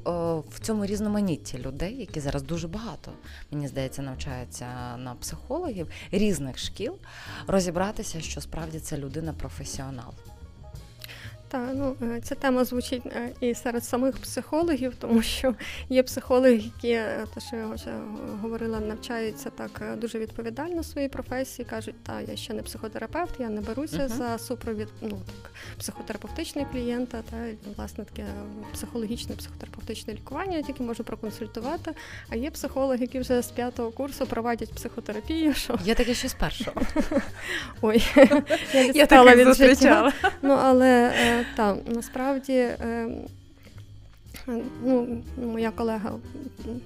в 0.49 0.59
цьому 0.61 0.85
різноманітті 0.85 1.57
людей, 1.57 1.95
які 1.95 2.19
зараз 2.19 2.43
дуже 2.43 2.67
багато, 2.67 3.11
мені 3.51 3.67
здається, 3.67 4.01
навчаються 4.01 4.65
на 4.97 5.15
психологів 5.15 5.87
різних 6.11 6.57
шкіл, 6.57 6.95
розібратися, 7.47 8.21
що 8.21 8.41
справді 8.41 8.79
це 8.79 8.97
людина 8.97 9.33
професіонал. 9.33 10.13
Та 11.47 11.73
ну 11.73 11.95
е, 12.01 12.21
ця 12.23 12.35
тема 12.35 12.65
звучить 12.65 13.05
е, 13.05 13.29
і 13.41 13.55
серед 13.55 13.83
самих 13.83 14.17
психологів, 14.17 14.93
тому 14.99 15.21
що 15.21 15.55
є 15.89 16.03
психологи, 16.03 16.53
які 16.53 16.89
е, 16.89 17.25
те, 17.33 17.41
що 17.41 17.55
я 17.55 17.67
вже 17.67 17.91
говорила, 18.41 18.79
навчаються 18.79 19.49
так 19.49 19.81
дуже 19.97 20.19
відповідально 20.19 20.83
своїй 20.83 21.09
професії. 21.09 21.65
кажуть, 21.69 22.03
та 22.03 22.21
я 22.21 22.35
ще 22.35 22.53
не 22.53 22.63
психотерапевт, 22.63 23.39
я 23.39 23.49
не 23.49 23.61
беруся 23.61 23.97
Мгм. 23.97 24.09
за 24.09 24.37
супровід 24.37 24.87
ну 25.01 25.09
так 25.09 25.51
психотерапевтичний 25.77 26.65
клієнта, 26.71 27.21
та 27.29 27.37
власне 27.77 28.05
таке 28.05 28.25
психологічне 28.73 29.35
психотерапевтичне 29.35 30.13
лікування, 30.13 30.57
я 30.57 30.63
тільки 30.63 30.83
можу 30.83 31.03
проконсультувати. 31.03 31.91
А 32.29 32.35
є 32.35 32.51
психологи, 32.51 33.01
які 33.01 33.19
вже 33.19 33.41
з 33.41 33.51
п'ятого 33.51 33.91
курсу 33.91 34.25
проводять 34.25 34.73
психотерапію. 34.73 35.53
Що 35.53 35.79
Є 35.83 35.95
таке 35.95 36.13
ще 36.13 36.29
з 36.29 36.33
першого. 36.33 36.81
ой, 37.81 38.03
я 38.73 38.91
відстала 38.91 39.35
від 39.35 39.53
життя. 39.53 40.13
Ну, 40.41 40.53
але 40.53 41.13
е, 41.37 41.45
та, 41.55 41.77
насправді, 41.85 42.53
е, 42.53 43.07
ну, 44.83 45.23
моя 45.37 45.71
колега, 45.71 46.11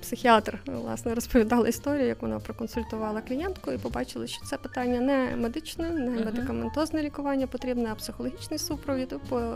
психіатр, 0.02 0.60
власне, 0.66 1.16
розповідала 1.16 1.68
історію, 1.68 2.08
як 2.08 2.22
вона 2.22 2.40
проконсультувала 2.40 3.22
клієнтку 3.22 3.72
і 3.72 3.78
побачила, 3.78 4.28
що 4.28 4.46
це 4.46 4.58
питання 4.58 5.00
не 5.00 5.36
медичне, 5.38 5.90
не 5.90 6.10
Мгм. 6.10 6.26
медикаментозне 6.26 7.02
лікування 7.04 7.48
потрібне, 7.48 7.90
а 7.92 7.96
психологічний 7.96 8.60
супровід. 8.60 9.16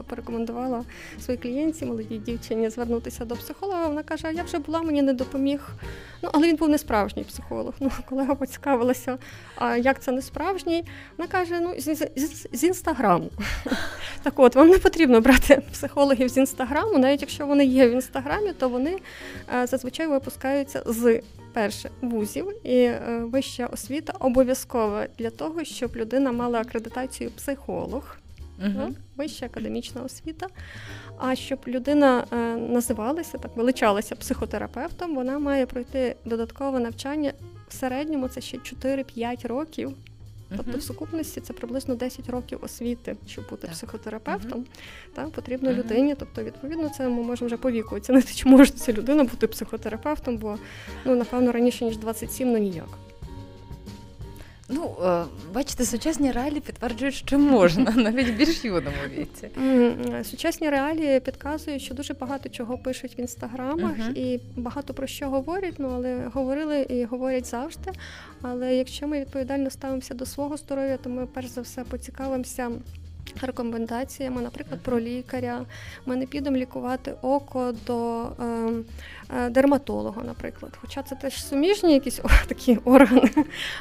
Порекомендувала 0.10 0.84
своїй 1.20 1.40
клієнтці, 1.40 1.86
молодій 1.86 2.18
дівчині, 2.18 2.70
звернутися 2.70 3.25
до 3.25 3.36
психолога. 3.36 3.88
Вона 3.88 4.04
каже: 4.04 4.34
я 4.34 4.44
вже 4.44 4.60
була, 4.60 4.82
мені 4.82 5.02
не 5.02 5.14
допоміг. 5.14 5.70
Ну, 6.24 6.30
але 6.34 6.48
він 6.48 6.56
був 6.56 6.70
не 6.70 6.78
справжній 6.78 7.24
психолог. 7.24 7.74
Ну, 7.80 7.92
колега 8.10 8.36
поцікавилася, 8.36 9.18
а 9.56 9.78
як 9.78 10.02
це 10.02 10.12
не 10.12 10.22
справжній? 10.22 10.84
Вона 11.18 11.28
каже: 11.32 11.60
ну, 11.60 11.74
з, 11.78 11.96
з, 12.16 12.48
з 12.54 12.64
інстаграму. 12.64 13.30
Так 14.24 14.40
от, 14.40 14.56
вам 14.56 14.70
не 14.70 14.78
потрібно 14.78 15.22
брати 15.22 15.62
психологів 15.72 16.30
з 16.30 16.38
інстаграму, 16.38 16.98
навіть 16.98 17.22
якщо 17.22 17.46
вони 17.48 17.66
є 17.66 17.85
в 17.89 17.92
інстаграмі, 17.92 18.54
то 18.54 18.70
вони 18.70 18.98
е, 19.56 19.68
зазвичай 19.68 20.08
випускаються 20.08 20.84
з 20.86 21.22
перше 21.54 21.89
вузів 22.01 22.68
і 22.68 22.77
е, 22.77 23.22
вища 23.32 23.65
освіта 23.65 24.13
обов'язкова 24.20 25.08
для 25.18 25.30
того, 25.30 25.63
щоб 25.63 25.96
людина 25.96 26.32
мала 26.32 26.60
акредитацію 26.60 27.32
психолог. 27.32 28.18
Ну, 28.58 28.96
вища 29.15 29.46
академічна 29.46 30.01
освіта. 30.01 30.48
А 31.18 31.36
щоб 31.36 31.60
людина 31.68 32.25
е, 32.32 32.36
називалася 32.56 33.38
так, 33.38 33.58
величалася 33.58 34.15
психотерапевтом, 34.15 35.15
вона 35.15 35.39
має 35.39 35.65
пройти 35.65 36.15
додаткове 36.25 36.80
навчання 36.80 37.34
в 37.68 37.74
середньому 37.74 38.27
це 38.27 38.42
ще 38.42 38.58
4-5 38.58 39.48
років. 39.48 39.94
Тобто 40.58 40.78
в 40.78 40.82
сукупності 40.84 41.42
це 41.42 41.54
приблизно 41.54 41.96
10 41.96 42.30
років 42.30 42.60
освіти, 42.62 43.16
щоб 43.28 43.50
бути 43.50 43.62
Так. 43.62 43.72
психотерапевтом. 43.72 44.66
Та, 45.14 45.24
потрібно 45.28 45.70
Мгм. 45.70 45.80
людині. 45.80 46.16
Тобто, 46.20 46.44
відповідно, 46.44 46.90
це 46.90 47.10
ми 47.10 47.24
можемо 47.24 47.46
вже 47.48 47.58
по 47.58 47.72
віку 47.72 47.96
оцінити, 47.96 48.34
чи 48.34 48.50
може 48.50 48.72
ця 48.72 48.94
людина 48.94 49.24
бути 49.24 49.48
психотерапевтом, 49.48 50.38
бо 50.38 50.58
ну, 51.06 51.16
напевно 51.16 51.52
раніше 51.52 51.86
ніж 51.86 51.98
27, 51.98 52.52
ну 52.52 52.58
ніяк. 52.58 52.88
Ну, 54.69 54.95
е, 55.05 55.24
бачите, 55.53 55.86
сучасні 55.86 56.31
реалії 56.31 56.60
підтверджують, 56.60 57.15
що 57.15 57.39
можна, 57.39 57.91
навіть 57.95 58.27
в 58.27 58.34
більш 58.34 58.65
юному 58.65 58.98
віці. 59.17 59.50
Сучасні 60.29 60.69
реалії 60.69 61.19
підказують, 61.19 61.81
що 61.81 61.93
дуже 61.95 62.13
багато 62.13 62.50
чого 62.50 62.77
пишуть 62.77 63.17
в 63.17 63.19
інстаграмах 63.19 63.98
Мгм. 63.98 64.12
і 64.15 64.39
багато 64.55 64.93
про 64.93 65.07
що 65.07 65.29
говорять. 65.29 65.74
Ну 65.77 65.91
але 65.95 66.27
говорили 66.34 66.81
і 66.81 67.05
говорять 67.05 67.45
завжди. 67.45 67.91
Але 68.41 68.75
якщо 68.75 69.07
ми 69.07 69.19
відповідально 69.19 69.69
ставимося 69.69 70.13
до 70.13 70.25
свого 70.25 70.57
здоров'я, 70.57 70.98
то 70.98 71.10
ми 71.10 71.25
перш 71.25 71.48
за 71.48 71.62
все 71.62 71.84
поцікавимося. 71.84 72.72
Рекомендаціями, 73.41 74.41
наприклад, 74.41 74.79
про 74.82 75.00
лікаря. 75.00 75.65
Ми 76.05 76.15
не 76.15 76.25
підемо 76.25 76.58
лікувати 76.58 77.15
око 77.22 77.74
до 77.88 78.24
е, 78.24 78.72
е, 79.38 79.50
дерматолога, 79.50 80.24
наприклад. 80.24 80.77
Хоча 80.82 81.03
це 81.03 81.15
теж 81.15 81.45
суміжні 81.45 81.93
якісь 81.93 82.19
о, 82.23 82.28
такі 82.47 82.78
органи. 82.86 83.30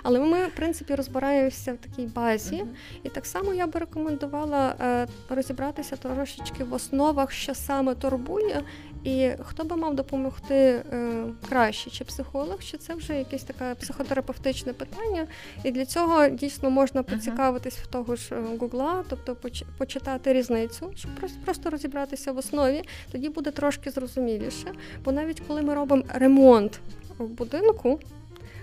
Але 0.03 0.21
ми, 0.21 0.47
в 0.47 0.55
принципі, 0.57 0.95
розбираємося 0.95 1.73
в 1.73 1.77
такій 1.77 2.07
базі. 2.07 2.65
І 3.03 3.09
так 3.09 3.27
само 3.27 3.55
я 3.55 3.67
би 3.67 3.81
рекомендувала 3.81 4.75
е, 4.81 5.07
розібратися 5.29 5.97
трошечки 5.97 6.65
в 6.65 6.73
основах, 6.73 7.33
що 7.33 7.55
саме 7.55 7.95
турбує, 7.95 8.63
і 9.05 9.31
хто 9.43 9.65
би 9.65 9.77
мав 9.77 9.95
допомогти 9.95 10.55
е, 10.55 11.25
краще, 11.49 11.91
чи 11.91 12.05
психолог, 12.05 12.63
чи 12.63 12.77
це 12.77 12.95
вже 12.95 13.19
якесь 13.19 13.43
таке 13.43 13.75
психотерапевтичне 13.75 14.73
питання. 14.73 15.27
І 15.65 15.71
для 15.71 15.87
цього 15.87 16.29
дійсно 16.29 16.71
можна 16.71 17.03
поцікавитись 17.03 17.77
в 17.77 17.87
того 17.87 18.17
ж 18.17 18.35
е, 18.35 18.43
Гугла, 18.61 19.05
тобто 19.09 19.34
поч- 19.35 19.65
почитати 19.79 20.33
різницю, 20.33 20.93
щоб 20.95 21.11
просто, 21.45 21.71
розібратися 21.71 22.33
в 22.33 22.39
основі, 22.39 22.83
тоді 23.13 23.29
буде 23.29 23.51
трошки 23.51 23.91
зрозуміліше. 23.91 24.73
Бо 25.05 25.13
навіть 25.13 25.41
коли 25.41 25.63
ми 25.63 25.75
робимо 25.75 26.03
ремонт 26.09 26.81
в 27.19 27.27
будинку, 27.27 28.01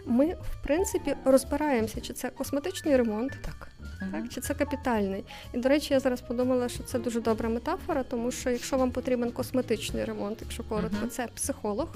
ми 0.06 0.26
в 0.26 0.64
принципі 0.64 1.16
розбираємося, 1.26 2.02
чи 2.02 2.14
це 2.14 2.30
косметичний 2.30 2.98
ремонт. 2.98 3.32
Так. 3.42 3.68
Так, 4.12 4.30
чи 4.30 4.42
це 4.42 4.54
капітальний? 4.54 5.24
І 5.54 5.58
до 5.58 5.70
речі, 5.70 5.94
я 5.94 6.00
зараз 6.00 6.22
подумала, 6.22 6.70
що 6.70 6.84
це 6.84 7.00
дуже 7.00 7.22
добра 7.22 7.50
метафора, 7.50 8.04
тому 8.04 8.32
що 8.32 8.50
якщо 8.50 8.78
вам 8.78 8.92
потрібен 8.92 9.32
косметичний 9.32 10.06
ремонт, 10.06 10.38
якщо 10.42 10.64
коротко, 10.64 11.08
це 11.08 11.28
психолог. 11.36 11.88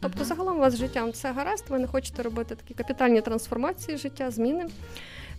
Тобто, 0.00 0.24
загалом 0.24 0.56
у 0.56 0.60
вас 0.60 0.74
з 0.74 0.76
життям 0.76 1.10
все 1.10 1.32
гаразд, 1.32 1.64
ви 1.68 1.78
не 1.78 1.86
хочете 1.86 2.22
робити 2.22 2.54
такі 2.54 2.74
капітальні 2.74 3.20
трансформації 3.20 3.98
життя, 3.98 4.30
зміни. 4.30 4.66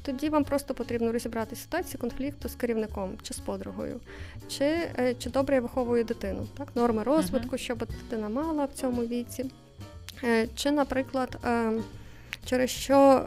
Тоді 0.02 0.30
вам 0.30 0.44
просто 0.44 0.74
потрібно 0.74 1.12
розібрати 1.12 1.56
ситуацію 1.56 2.02
конфлікту 2.02 2.50
з 2.50 2.56
керівником 2.56 3.18
чи 3.22 3.34
з 3.34 3.40
подругою, 3.40 4.00
чи, 4.48 4.66
е, 4.66 5.16
чи 5.20 5.30
добре 5.30 5.56
я 5.56 5.62
виховую 5.62 6.04
дитину, 6.04 6.48
так, 6.58 6.68
норми 6.76 7.04
розвитку, 7.04 7.58
що 7.58 7.76
би 7.76 7.86
дитина 7.86 8.30
мала 8.30 8.66
в 8.66 8.74
цьому 8.74 9.02
віці. 9.02 9.46
Е, 10.24 10.48
Чи, 10.56 10.72
наприклад, 10.72 11.38
е, 11.46 11.72
через 12.46 12.70
що 12.70 13.26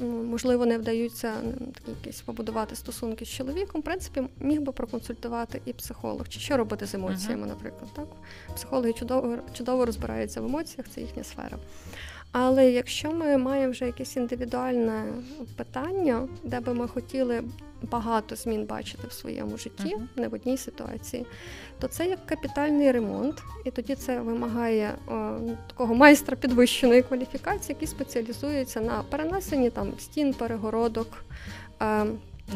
ну, 0.00 0.06
можливо 0.06 0.66
не 0.66 0.78
вдаються 0.78 1.32
якісь 1.86 2.20
побудувати 2.20 2.76
стосунки 2.76 3.24
з 3.24 3.28
чоловіком, 3.28 3.80
в 3.80 3.84
принципі, 3.84 4.22
міг 4.40 4.60
би 4.60 4.72
проконсультувати 4.72 5.62
і 5.64 5.72
психолог, 5.72 6.28
чи 6.28 6.40
що 6.40 6.56
робити 6.56 6.86
з 6.86 6.94
емоціями, 6.94 7.46
наприклад. 7.46 7.90
Так? 7.96 8.06
Психологи 8.54 8.92
чудово, 8.92 9.38
чудово 9.52 9.86
розбираються 9.86 10.40
в 10.40 10.44
емоціях, 10.44 10.88
це 10.94 11.00
їхня 11.00 11.24
сфера. 11.24 11.58
Але 12.32 12.70
якщо 12.70 13.12
ми 13.12 13.36
маємо 13.38 13.70
вже 13.72 13.86
якесь 13.86 14.16
індивідуальне 14.16 15.04
питання, 15.56 16.28
де 16.44 16.60
би 16.60 16.74
ми 16.74 16.88
хотіли 16.88 17.42
багато 17.90 18.36
змін 18.36 18.64
бачити 18.66 19.06
в 19.08 19.12
своєму 19.12 19.58
житті, 19.58 19.94
Мгм. 19.96 20.08
не 20.16 20.28
в 20.28 20.34
одній 20.34 20.56
ситуації, 20.56 21.26
то 21.78 21.88
це 21.88 22.06
як 22.06 22.26
капітальний 22.26 22.92
ремонт, 22.92 23.42
і 23.64 23.70
тоді 23.70 23.94
це 23.94 24.20
вимагає 24.20 24.94
о, 25.06 25.12
ну, 25.14 25.58
такого 25.66 25.94
майстра 25.94 26.36
підвищеної 26.36 27.02
кваліфікації, 27.02 27.68
який 27.74 27.88
спеціалізується 27.88 28.80
на 28.80 29.02
перенесенні 29.10 29.70
там 29.70 29.92
стін, 29.98 30.34
перегородок. 30.34 31.24
Е, 31.82 32.04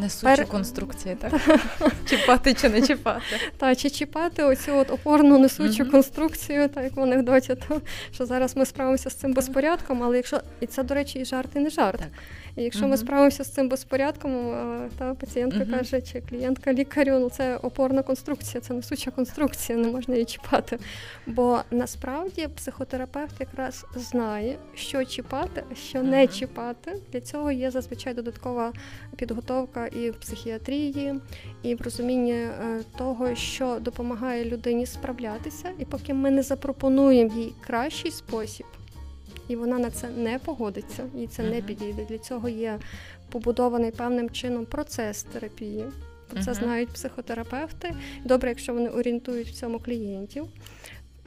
Несучі 0.00 0.36
Пер- 0.36 0.46
конструкції, 0.48 1.14
так? 1.14 1.32
чіпати 2.08 2.54
чи 2.54 2.68
не 2.68 2.82
чіпати. 2.82 3.22
Та 3.58 3.74
чи 3.74 3.90
чіпати 3.90 4.42
оцю 4.42 4.76
от 4.76 4.90
опорну 4.90 5.38
несучу 5.38 5.82
Мгм. 5.82 5.92
конструкцію, 5.92 6.68
так 6.68 6.84
як 6.84 6.96
в 6.96 7.00
анекдоті, 7.00 7.54
то 7.68 7.80
що 8.14 8.26
зараз 8.26 8.56
ми 8.56 8.66
справимося 8.66 9.10
з 9.10 9.14
цим 9.14 9.32
безпорядком, 9.34 10.02
але 10.02 10.16
якщо 10.16 10.40
і 10.60 10.66
це, 10.66 10.82
до 10.82 10.94
речі, 10.94 11.18
і 11.18 11.24
жарт, 11.24 11.48
і 11.56 11.58
не 11.58 11.70
жарт. 11.70 11.98
Так. 12.00 12.08
І 12.56 12.62
якщо 12.62 12.84
uh-huh. 12.84 12.88
ми 12.88 12.96
справимося 12.96 13.44
з 13.44 13.48
цим 13.48 13.68
безпорядком, 13.68 14.54
та 14.98 15.14
пацієнтка 15.14 15.58
uh-huh. 15.58 15.78
каже, 15.78 16.00
чи 16.00 16.20
клієнтка 16.20 16.72
лікарю, 16.72 17.18
ну 17.18 17.30
це 17.30 17.56
опорна 17.56 18.02
конструкція, 18.02 18.60
це 18.60 18.74
несуча 18.74 19.10
конструкція, 19.10 19.78
не 19.78 19.88
можна 19.88 20.14
її 20.14 20.24
чіпати. 20.24 20.78
Бо 21.26 21.60
насправді 21.70 22.48
психотерапевт 22.56 23.40
якраз 23.40 23.84
знає, 23.94 24.56
що 24.74 25.04
чіпати, 25.04 25.64
а 25.72 25.74
що 25.74 25.98
uh-huh. 25.98 26.10
не 26.10 26.26
чіпати. 26.26 26.92
Для 27.12 27.20
цього 27.20 27.52
є 27.52 27.70
зазвичай 27.70 28.14
додаткова 28.14 28.72
підготовка 29.16 29.86
і 29.86 30.10
в 30.10 30.14
психіатрії, 30.14 31.14
і 31.62 31.74
в 31.74 31.80
розумінні 31.80 32.32
е, 32.32 32.50
того, 32.98 33.34
що 33.34 33.78
допомагає 33.80 34.44
людині 34.44 34.86
справлятися, 34.86 35.68
і 35.78 35.84
поки 35.84 36.14
ми 36.14 36.30
не 36.30 36.42
запропонуємо 36.42 37.34
їй 37.34 37.52
кращий 37.66 38.10
спосіб 38.10 38.66
і 39.48 39.56
вона 39.56 39.78
на 39.78 39.90
це 39.90 40.08
не 40.08 40.38
погодиться, 40.38 41.04
їй 41.14 41.26
це 41.26 41.42
не 41.42 41.62
підійде. 41.62 42.04
Для 42.04 42.18
цього 42.18 42.48
є 42.48 42.78
побудований 43.30 43.90
певним 43.90 44.30
чином 44.30 44.66
процес 44.66 45.22
терапії. 45.22 45.84
Про 46.30 46.42
це 46.42 46.54
знають 46.54 46.88
психотерапевти. 46.88 47.94
Добре, 48.24 48.48
якщо 48.48 48.74
вони 48.74 48.88
орієнтують 48.88 49.48
в 49.48 49.54
цьому 49.54 49.78
клієнтів. 49.78 50.46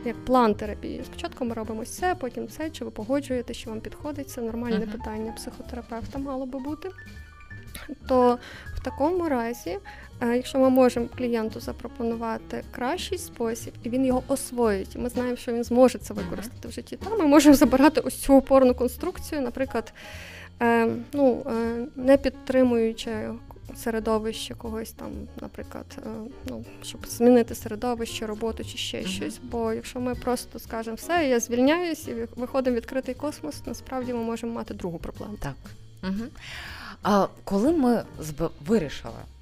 Як 0.05 0.25
план 0.25 0.55
терапії. 0.55 1.01
Спочатку 1.05 1.45
ми 1.45 1.53
робимо 1.53 1.85
це, 1.85 2.15
потім 2.15 2.47
це, 2.47 2.69
чи 2.69 2.85
ви 2.85 2.91
погоджуєте, 2.91 3.53
що 3.53 3.69
вам 3.69 3.81
підходить, 3.81 4.29
це 4.29 4.41
нормальне 4.41 4.85
uh-huh. 4.85 4.91
питання 4.91 5.31
психотерапевта 5.31 6.19
мало 6.19 6.45
би 6.45 6.59
бути. 6.59 6.89
То 8.07 8.39
в 8.75 8.83
такому 8.83 9.29
разі 9.29 9.77
якщо 10.25 10.59
ми 10.59 10.69
можемо 10.69 11.07
клієнту 11.17 11.59
запропонувати 11.59 12.63
кращий 12.71 13.17
спосіб, 13.17 13.73
і 13.83 13.89
він 13.89 14.05
його 14.05 14.23
освоїть, 14.27 14.95
ми 14.95 15.09
знаємо, 15.09 15.35
що 15.35 15.53
він 15.53 15.63
зможе 15.63 15.97
це 15.97 16.13
використати 16.13 16.67
в 16.67 16.71
житті, 16.71 16.97
то 17.03 17.17
ми 17.17 17.27
можемо 17.27 17.55
забирати 17.55 18.01
ось 18.01 18.15
цю 18.15 18.35
опорну 18.35 18.73
конструкцію, 18.73 19.41
наприклад, 19.41 19.93
е, 20.61 20.87
ну, 21.13 21.45
е, 21.45 21.85
не 21.95 22.17
підтримуючи 22.17 23.11
середовище 23.75 24.55
когось 24.55 24.91
там, 24.91 25.11
наприклад, 25.41 25.85
ну, 26.49 26.65
щоб 26.83 27.07
змінити 27.07 27.55
середовище, 27.55 28.25
роботу 28.25 28.63
чи 28.63 28.77
ще 28.77 29.03
щось. 29.03 29.39
Бо 29.43 29.73
якщо 29.73 29.99
ми 29.99 30.15
просто 30.15 30.59
скажемо 30.59 30.95
все, 30.95 31.27
я 31.29 31.39
звільняюсь 31.39 32.07
і 32.07 32.13
виходимо 32.35 32.73
в 32.73 32.77
відкритий 32.77 33.15
космос, 33.15 33.61
насправді 33.65 34.13
ми 34.13 34.23
можемо 34.23 34.53
мати 34.53 34.73
другу 34.73 34.97
проблему. 34.97 35.37
Так. 35.39 35.55
Угу. 36.03 36.23
А 37.03 37.27
коли 37.43 37.71
ми 37.71 38.03
вирішили 38.67 39.19
Е, 39.19 39.38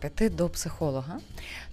піти 0.00 0.30
до 0.30 0.48
психолога, 0.48 1.18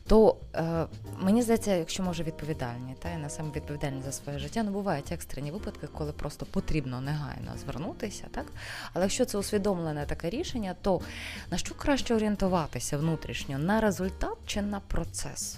то 0.08 0.38
е, 0.56 0.86
мені 1.20 1.42
здається, 1.42 1.76
якщо 1.76 2.04
може 2.04 2.24
відповідальні, 2.24 2.96
та 3.00 3.10
я 3.10 3.18
на 3.18 3.30
саме 3.30 3.52
відповідальні 3.56 4.02
за 4.06 4.12
своє 4.12 4.40
життя, 4.40 4.64
ну 4.64 4.72
бувають 4.72 5.12
екстрені 5.12 5.52
випадки, 5.52 5.88
коли 5.88 6.12
просто 6.12 6.46
потрібно 6.46 7.02
негайно 7.02 7.52
звернутися, 7.62 8.24
так? 8.32 8.46
Але 8.94 9.06
якщо 9.06 9.26
це 9.26 9.38
усвідомлене 9.38 10.06
таке 10.06 10.30
рішення, 10.30 10.76
то 10.82 11.02
на 11.52 11.58
що 11.58 11.76
краще 11.76 12.16
орієнтуватися 12.16 12.98
внутрішньо 12.98 13.58
на 13.58 13.82
результат 13.82 14.38
чи 14.46 14.62
на 14.62 14.80
процес? 14.80 15.58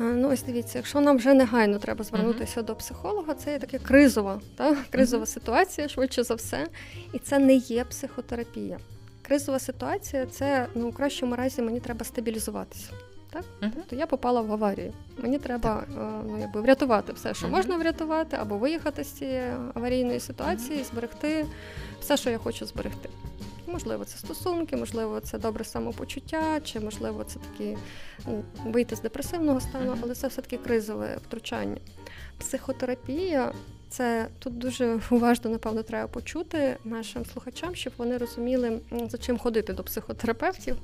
Е, 0.00 0.02
ну, 0.02 0.28
ось 0.32 0.42
дивіться, 0.42 0.78
якщо 0.78 1.00
нам 1.00 1.16
вже 1.16 1.34
негайно 1.34 1.78
треба 1.78 2.04
звернутися 2.04 2.60
uh-huh. 2.60 2.64
до 2.64 2.76
психолога, 2.76 3.34
це 3.34 3.52
є 3.52 3.58
таке 3.58 3.78
кризова, 3.78 4.40
та? 4.56 4.76
кризова 4.90 5.24
uh-huh. 5.24 5.28
ситуація, 5.28 5.88
швидше 5.88 6.22
за 6.22 6.34
все, 6.34 6.68
і 7.12 7.18
це 7.18 7.38
не 7.38 7.54
є 7.54 7.84
психотерапія. 7.84 8.78
Кризова 9.26 9.58
ситуація 9.58 10.26
це 10.26 10.66
ну, 10.74 10.88
у 10.88 10.92
кращому 10.92 11.36
разі 11.36 11.62
мені 11.62 11.80
треба 11.80 12.04
стабілізуватися. 12.04 12.90
Так? 13.30 13.44
Uh-huh. 13.62 13.70
Тобто 13.74 13.96
я 13.96 14.06
попала 14.06 14.40
в 14.40 14.52
аварію. 14.52 14.92
Мені 15.18 15.38
треба 15.38 15.84
uh 15.96 16.22
ну, 16.26 16.38
якби, 16.38 16.60
врятувати 16.60 17.12
все, 17.12 17.34
що 17.34 17.46
uh-huh. 17.46 17.50
можна 17.50 17.76
врятувати, 17.76 18.36
або 18.36 18.58
виїхати 18.58 19.04
з 19.04 19.08
цієї 19.08 19.52
аварійної 19.74 20.20
ситуації, 20.20 20.80
і 20.80 20.84
зберегти 20.84 21.46
все, 22.00 22.16
що 22.16 22.30
я 22.30 22.38
хочу 22.38 22.66
зберегти. 22.66 23.08
Можливо, 23.66 24.04
це 24.04 24.18
стосунки, 24.18 24.76
можливо, 24.76 25.20
це 25.20 25.38
добре 25.38 25.64
самопочуття, 25.64 26.60
чи 26.60 26.80
можливо, 26.80 27.24
це 27.24 27.38
такі 27.38 27.76
ну, 28.26 28.44
вийти 28.64 28.96
з 28.96 29.00
депресивного 29.00 29.60
стану, 29.60 29.96
але 30.02 30.14
це 30.14 30.28
все 30.28 30.42
таки 30.42 30.56
кризове 30.56 31.18
втручання. 31.28 31.80
Психотерапія 32.38 33.52
це 33.96 34.28
тут 34.38 34.58
дуже 34.58 35.00
уважно, 35.10 35.50
напевно, 35.50 35.82
треба 35.82 36.08
почути 36.08 36.76
нашим 36.84 37.24
слухачам, 37.26 37.74
щоб 37.74 37.92
вони 37.96 38.18
розуміли, 38.18 38.80
за 39.08 39.18
чим 39.18 39.38
ходити 39.38 39.72
до 39.72 39.84
психотерапевтів. 39.84 40.76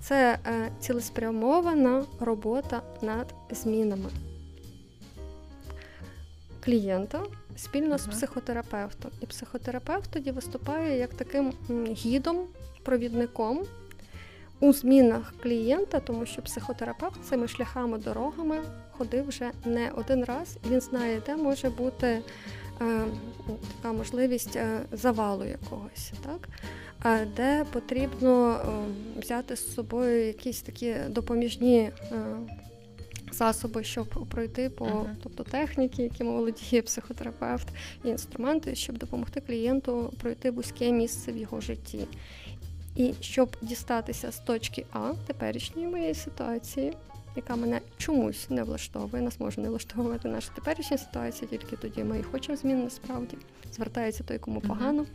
Це 0.00 0.38
е, 0.46 0.72
цілеспрямована 0.80 2.04
робота 2.20 2.82
над 3.02 3.34
змінами 3.50 4.10
клієнта 6.64 7.22
спільно 7.56 7.94
uh-huh. 7.94 7.98
з 7.98 8.06
психотерапевтом. 8.06 9.10
І 9.20 9.26
психотерапевт 9.26 10.10
тоді 10.10 10.30
виступає 10.30 10.98
як 10.98 11.14
таким 11.14 11.52
гідом, 11.90 12.46
провідником 12.82 13.64
у 14.60 14.72
змінах 14.72 15.34
клієнта, 15.42 16.00
тому 16.00 16.26
що 16.26 16.42
психотерапевт 16.42 17.24
цими 17.24 17.48
шляхами, 17.48 17.98
дорогами 17.98 18.58
ходив 18.90 19.28
вже 19.28 19.50
не 19.64 19.90
один 19.90 20.24
раз, 20.24 20.56
він 20.70 20.80
знає, 20.80 21.22
де 21.26 21.36
може 21.36 21.70
бути 21.70 22.06
е, 22.06 22.22
така 23.76 23.92
можливість 23.92 24.56
е, 24.56 24.80
завалу 24.92 25.44
якогось, 25.44 26.12
так? 26.24 26.48
Де 27.36 27.64
потрібно 27.72 28.52
е, 28.52 29.20
взяти 29.20 29.56
з 29.56 29.74
собою 29.74 30.26
якісь 30.26 30.62
такі 30.62 30.94
допоміжні. 31.08 31.78
Е, 31.80 31.92
Засоби, 33.32 33.84
щоб 33.84 34.08
пройти 34.30 34.70
по 34.70 34.84
uh-huh. 34.84 35.14
тобто 35.22 35.44
техніки, 35.44 36.02
якими 36.02 36.30
володіє 36.30 36.82
психотерапевт, 36.82 37.68
і 38.04 38.08
інструменти, 38.08 38.74
щоб 38.74 38.98
допомогти 38.98 39.40
клієнту 39.40 40.12
пройти 40.22 40.50
вузьке 40.50 40.92
місце 40.92 41.32
в 41.32 41.36
його 41.36 41.60
житті. 41.60 42.06
І 42.98 43.14
щоб 43.20 43.56
дістатися 43.62 44.32
з 44.32 44.38
точки 44.38 44.86
А 44.92 45.12
теперішньої 45.26 45.88
моєї 45.88 46.14
ситуації, 46.14 46.96
яка 47.36 47.56
мене 47.56 47.80
чомусь 47.96 48.50
не 48.50 48.62
влаштовує, 48.62 49.22
нас 49.22 49.40
може 49.40 49.60
не 49.60 49.68
влаштовувати 49.68 50.28
наша 50.28 50.52
теперішня 50.54 50.98
ситуація, 50.98 51.50
тільки 51.50 51.76
тоді 51.76 52.04
ми 52.04 52.18
і 52.18 52.22
хочемо 52.22 52.56
змін 52.56 52.84
насправді. 52.84 53.36
Звертається 53.72 54.24
той, 54.24 54.38
кому 54.38 54.60
погано. 54.60 55.06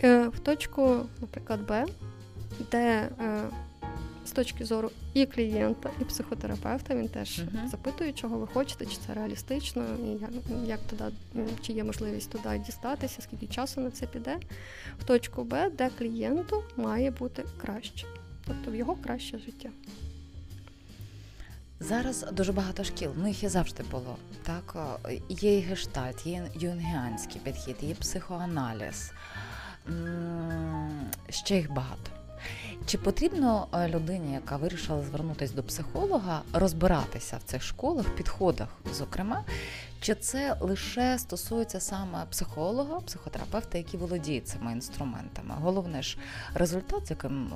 Mm-hmm. 0.00 0.28
В 0.28 0.38
точку, 0.38 1.00
наприклад, 1.20 1.66
Б, 1.66 1.86
де 2.70 3.08
е, 3.20 3.42
з 4.24 4.30
точки 4.32 4.64
зору 4.64 4.90
і 5.14 5.26
клієнта, 5.26 5.90
і 6.00 6.04
психотерапевта. 6.04 6.94
Він 6.94 7.08
теж 7.08 7.40
uh-huh. 7.40 7.68
запитує, 7.68 8.12
чого 8.12 8.38
ви 8.38 8.46
хочете, 8.46 8.86
чи 8.86 8.96
це 9.06 9.14
реалістично, 9.14 9.84
і 10.04 10.08
як, 10.08 10.30
як 10.64 10.80
туди, 10.80 11.04
чи 11.62 11.72
є 11.72 11.84
можливість 11.84 12.30
туди 12.30 12.62
дістатися, 12.66 13.22
скільки 13.22 13.46
часу 13.46 13.80
на 13.80 13.90
це 13.90 14.06
піде. 14.06 14.38
В 15.00 15.04
точку 15.04 15.44
Б, 15.44 15.70
де 15.70 15.90
клієнту 15.98 16.62
має 16.76 17.10
бути 17.10 17.44
краще, 17.60 18.06
тобто 18.46 18.70
в 18.70 18.74
його 18.74 18.96
краще 18.96 19.38
життя. 19.38 19.68
Зараз 21.80 22.26
дуже 22.32 22.52
багато 22.52 22.84
шкіл, 22.84 23.10
ну 23.16 23.28
їх 23.28 23.42
і 23.42 23.48
завжди 23.48 23.82
було. 23.90 24.16
Так, 24.42 24.76
Є 25.28 25.58
і 25.58 25.60
гештальт, 25.60 26.26
є 26.26 26.50
юнгіанський 26.54 27.40
підхід, 27.44 27.76
є 27.80 27.94
психоаналіз. 27.94 29.12
Ще 31.28 31.56
їх 31.56 31.72
багато. 31.72 32.23
Чи 32.86 32.98
потрібно 32.98 33.66
е, 33.74 33.88
людині, 33.88 34.32
яка 34.32 34.56
вирішила 34.56 35.02
звернутися 35.02 35.54
до 35.54 35.62
психолога, 35.62 36.42
розбиратися 36.52 37.36
в 37.36 37.42
цих 37.42 37.62
школах, 37.62 38.16
підходах, 38.16 38.68
зокрема, 38.92 39.44
чи 40.00 40.14
це 40.14 40.56
лише 40.60 41.18
стосується 41.18 41.80
саме 41.80 42.24
психолога, 42.30 43.00
психотерапевта, 43.00 43.78
які 43.78 43.96
володіють 43.96 44.48
цими 44.48 44.72
інструментами? 44.72 45.54
Головне 45.60 46.02
ж 46.02 46.18
результат, 46.54 47.06
з 47.06 47.10
яким 47.10 47.52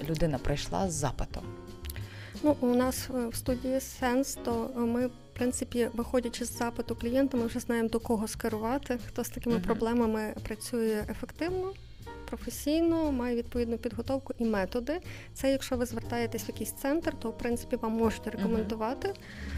е, 0.00 0.04
людина 0.04 0.38
прийшла 0.38 0.90
з 0.90 0.92
запитом. 0.92 1.44
Ну, 2.42 2.56
у 2.60 2.74
нас 2.74 3.08
е, 3.14 3.28
в 3.28 3.34
студії 3.34 3.80
сенс, 3.80 4.38
то 4.44 4.70
ми, 4.76 5.06
в 5.06 5.12
принципі, 5.32 5.88
виходячи 5.94 6.44
з 6.44 6.58
запиту 6.58 6.96
клієнта, 6.96 7.36
ми 7.36 7.46
вже 7.46 7.60
знаємо 7.60 7.88
до 7.88 8.00
кого 8.00 8.28
скерувати, 8.28 8.98
хто 9.08 9.24
з 9.24 9.28
такими 9.28 9.56
uh-huh. 9.56 9.64
проблемами 9.64 10.34
працює 10.42 11.04
ефективно 11.10 11.72
професійно, 12.36 13.12
має 13.12 13.36
відповідну 13.36 13.78
підготовку 13.78 14.34
і 14.38 14.44
методи. 14.44 15.00
Це 15.34 15.50
якщо 15.50 15.76
ви 15.76 15.86
звертаєтесь 15.86 16.44
в 16.44 16.48
якийсь 16.48 16.72
центр, 16.72 17.12
то 17.18 17.30
в 17.30 17.38
принципі 17.38 17.76
вам 17.76 17.92
можуть 17.92 18.26
рекомендувати. 18.26 19.14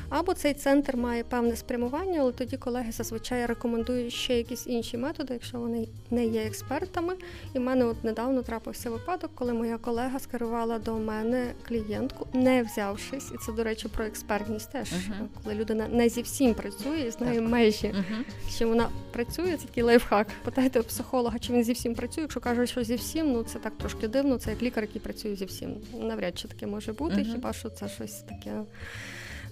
Або 0.09 0.35
цей 0.35 0.55
центр 0.55 0.97
має 0.97 1.25
певне 1.25 1.57
спрямування, 1.57 2.21
але 2.21 2.33
тоді 2.33 2.57
колеги 2.57 2.93
зазвичай 2.93 3.47
рекомендують 3.47 4.13
ще 4.13 4.37
якісь 4.37 4.67
інші 4.67 4.97
методи, 4.97 5.35
якщо 5.35 5.59
вони 5.59 5.89
не 6.11 6.27
є 6.27 6.43
експертами. 6.43 7.15
І 7.55 7.59
в 7.59 7.63
мене 7.63 7.85
от 7.85 8.05
недавно 8.05 8.43
трапився 8.43 8.91
випадок, 8.91 9.31
коли 9.35 9.53
моя 9.53 9.79
колега 9.79 10.19
скерувала 10.19 10.79
до 10.79 10.99
мене 10.99 11.53
клієнтку, 11.69 12.27
не 12.33 12.63
взявшись, 12.63 13.33
і 13.35 13.37
це, 13.47 13.53
до 13.53 13.65
речі, 13.65 13.89
про 13.89 14.05
експертність 14.05 14.73
теж, 14.73 14.93
uh-huh. 14.93 15.27
коли 15.45 15.55
людина 15.55 15.89
не 15.89 16.09
зі 16.09 16.23
всім 16.23 16.55
працює 16.55 17.01
і 17.01 17.11
знає 17.11 17.41
так. 17.41 17.49
межі, 17.49 17.87
uh-huh. 17.87 18.51
що 18.51 18.69
вона 18.69 18.89
працює, 19.13 19.57
це 19.57 19.67
такий 19.67 19.83
лайфхак. 19.83 20.27
Питайте 20.45 20.81
у 20.81 20.83
психолога, 20.83 21.39
чи 21.39 21.53
він 21.53 21.65
зі 21.65 21.73
всім 21.73 21.95
працює. 21.95 22.23
Якщо 22.23 22.41
каже, 22.41 22.66
що 22.67 22.85
зі 22.85 22.95
всім, 22.95 23.33
ну 23.33 23.43
це 23.43 23.59
так 23.59 23.79
трошки 23.79 24.09
дивно. 24.09 24.39
Це 24.39 24.51
як 24.51 24.63
лікар, 24.63 24.85
який 24.85 25.01
працює 25.01 25.37
зі 25.37 25.45
всім. 25.45 25.77
Навряд 26.01 26.39
чи 26.39 26.49
таке 26.49 26.67
може 26.67 26.93
бути, 26.93 27.25
хіба 27.25 27.53
що 27.53 27.71
це 27.71 27.89
щось 27.89 28.15
таке 28.15 28.53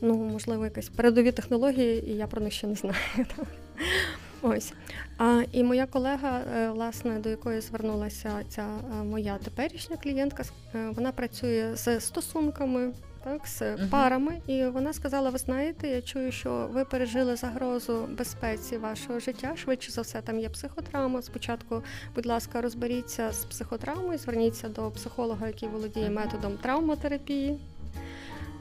ну, 0.00 0.14
можливо, 0.14 0.64
якась 0.64 0.88
передові 0.88 1.32
технології, 1.32 2.10
і 2.10 2.16
я 2.16 2.26
про 2.26 2.42
них 2.42 2.52
ще 2.52 2.66
не 2.66 2.74
знаю. 2.74 2.96
Ось. 4.42 4.72
А, 5.18 5.42
І 5.52 5.62
моя 5.62 5.86
колега, 5.86 6.40
е, 6.56 6.70
власне, 6.70 7.18
до 7.18 7.28
якої 7.28 7.60
звернулася 7.60 8.42
ця 8.48 8.62
е, 8.62 9.04
моя 9.04 9.38
теперішня 9.38 9.96
клієнтка, 9.96 10.44
е, 10.74 10.90
вона 10.96 11.12
працює 11.12 11.70
з 11.74 12.00
стосунками. 12.00 12.92
Так, 13.24 13.46
з 13.46 13.62
uh-huh. 13.62 13.88
парами, 13.88 14.40
і 14.46 14.64
вона 14.64 14.92
сказала: 14.92 15.30
ви 15.30 15.38
знаєте, 15.38 15.88
я 15.88 16.02
чую, 16.02 16.32
що 16.32 16.68
ви 16.72 16.84
пережили 16.84 17.36
загрозу 17.36 18.08
безпеці 18.18 18.78
вашого 18.78 19.20
життя. 19.20 19.56
Швидше 19.56 19.92
за 19.92 20.02
все, 20.02 20.22
там 20.22 20.38
є 20.38 20.48
психотравма. 20.48 21.22
Спочатку, 21.22 21.82
будь 22.14 22.26
ласка, 22.26 22.60
розберіться 22.60 23.32
з 23.32 23.44
психотравмою, 23.44 24.18
зверніться 24.18 24.68
до 24.68 24.90
психолога, 24.90 25.46
який 25.46 25.68
володіє 25.68 26.10
методом 26.10 26.52
травматерапії 26.52 27.58